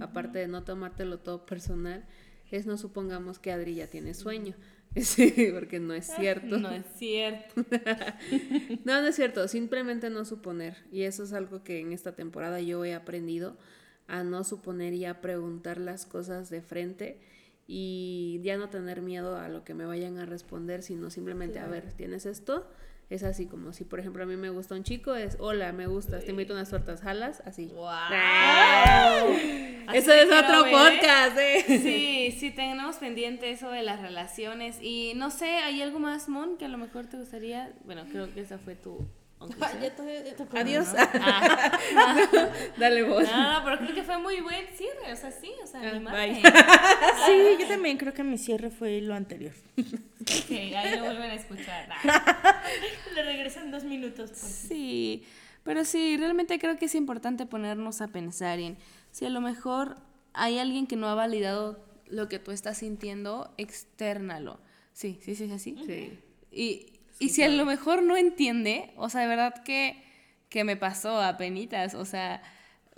[0.00, 2.04] Aparte de no tomártelo todo personal,
[2.50, 4.54] es no supongamos que Adri ya tiene sueño.
[4.96, 6.58] Sí, porque no es cierto.
[6.58, 7.62] No es cierto.
[8.86, 10.76] No, no es cierto, simplemente no suponer.
[10.90, 13.58] Y eso es algo que en esta temporada yo he aprendido
[14.06, 17.18] a no suponer y a preguntar las cosas de frente
[17.66, 21.66] y ya no tener miedo a lo que me vayan a responder, sino simplemente, a
[21.66, 22.66] ver, ¿tienes esto?
[23.08, 25.86] Es así como si, por ejemplo, a mí me gusta un chico, es, hola, me
[25.86, 27.70] gustas, te invito a unas tortas, jalas, así.
[27.72, 27.86] ¡Wow!
[29.94, 31.64] Eso es otro podcast, ¿eh?
[31.66, 34.78] Sí, sí, tenemos pendiente eso de las relaciones.
[34.82, 37.72] Y no sé, ¿hay algo más, Mon, que a lo mejor te gustaría?
[37.84, 39.06] Bueno, creo que esa fue tu
[40.52, 40.88] Adiós.
[41.20, 41.78] Ah.
[42.78, 43.22] Dale vos.
[43.24, 45.90] No, no, pero creo que fue muy buen cierre, o sea, sí, o sea, Ah,
[45.90, 46.32] animarte.
[46.32, 46.42] bye.
[47.26, 49.52] Sí, yo también creo que mi cierre fue lo anterior.
[50.20, 51.88] Ok, ahí lo vuelven a escuchar.
[51.90, 52.62] Ah.
[53.14, 54.30] Le regresan dos minutos.
[54.34, 55.24] Sí,
[55.64, 58.76] pero sí, realmente creo que es importante ponernos a pensar en
[59.10, 59.96] si a lo mejor
[60.32, 64.60] hay alguien que no ha validado lo que tú estás sintiendo, externalo.
[64.92, 65.76] Sí, sí, sí, es así.
[65.86, 66.18] Sí.
[66.50, 70.02] Y y si a lo mejor no entiende, o sea, de verdad que,
[70.48, 72.42] que me pasó a penitas, o sea,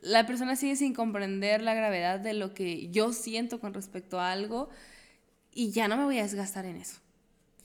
[0.01, 4.33] la persona sigue sin comprender la gravedad de lo que yo siento con respecto a
[4.33, 4.71] algo
[5.53, 6.99] y ya no me voy a desgastar en eso.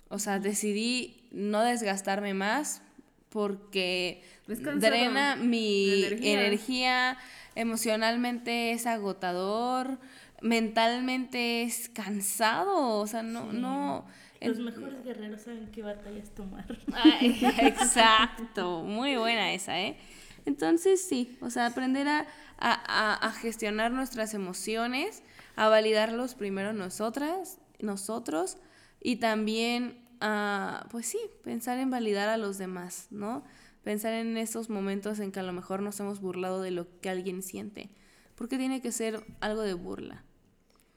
[0.10, 2.82] O sea, decidí no desgastarme más
[3.30, 7.18] porque drena mi energía.
[7.56, 9.99] emocionalmente es agotador,
[10.41, 14.06] mentalmente es cansado, o sea, no, no.
[14.44, 16.66] Los mejores guerreros saben qué batallas tomar.
[17.22, 19.98] exacto, muy buena esa, ¿eh?
[20.46, 22.28] Entonces sí, o sea, aprender a,
[22.58, 25.24] a, a gestionar nuestras emociones,
[25.56, 28.58] a validarlos primero nosotras, nosotros,
[29.02, 33.44] y también a, pues sí, pensar en validar a los demás, ¿no?
[33.84, 37.10] Pensar en esos momentos en que a lo mejor nos hemos burlado de lo que
[37.10, 37.89] alguien siente,
[38.36, 40.24] porque tiene que ser algo de burla,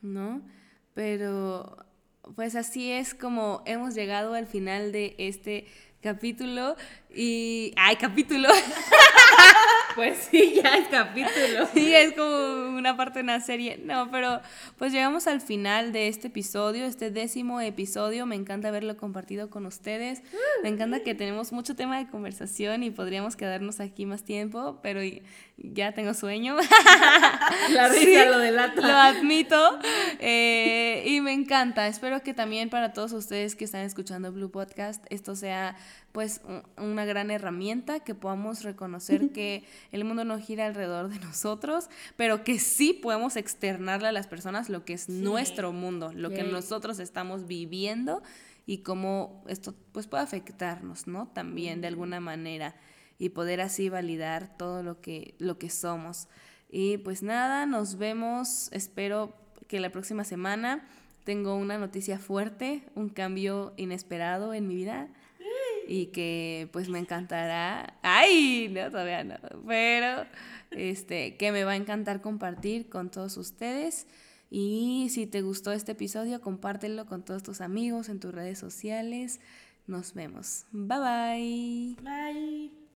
[0.01, 0.43] ¿no?
[0.95, 1.86] Pero
[2.35, 5.67] pues así es como hemos llegado al final de este
[6.01, 6.77] capítulo
[7.15, 7.73] y...
[7.77, 8.49] ¡Ay, capítulo!
[9.97, 11.67] Pues sí, ya es capítulo.
[11.73, 13.81] Sí, es como una parte de una serie.
[13.83, 14.43] No, pero
[14.77, 18.27] pues llegamos al final de este episodio, este décimo episodio.
[18.27, 20.23] Me encanta haberlo compartido con ustedes.
[20.63, 25.01] Me encanta que tenemos mucho tema de conversación y podríamos quedarnos aquí más tiempo, pero
[25.59, 26.57] ya tengo sueño.
[27.71, 28.81] La risa lo delata.
[28.81, 29.79] Lo admito.
[30.19, 31.87] Eh, y me encanta.
[31.87, 35.77] Espero que también para todos ustedes que están escuchando Blue Podcast, esto sea
[36.13, 36.41] pues
[36.79, 42.43] una gran herramienta, que podamos reconocer que el mundo no gira alrededor de nosotros, pero
[42.43, 47.01] que sí podemos externarle a las personas lo que es nuestro mundo, lo que nosotros
[47.01, 48.23] estamos viviendo
[48.65, 51.29] y cómo esto pues puede afectarnos, ¿no?
[51.35, 52.75] También de alguna manera
[53.19, 56.29] y poder así validar todo lo que, lo que somos.
[56.71, 59.35] Y pues nada, nos vemos, espero
[59.69, 60.87] que la próxima semana
[61.25, 65.09] tengo una noticia fuerte, un cambio inesperado en mi vida
[65.87, 67.95] y que pues me encantará.
[68.03, 69.37] Ay, no, todavía no,
[69.67, 70.27] pero
[70.71, 74.07] este que me va a encantar compartir con todos ustedes.
[74.51, 79.41] Y si te gustó este episodio, compártelo con todos tus amigos en tus redes sociales.
[79.87, 80.67] Nos vemos.
[80.73, 81.97] Bye bye.
[82.03, 82.86] Bye.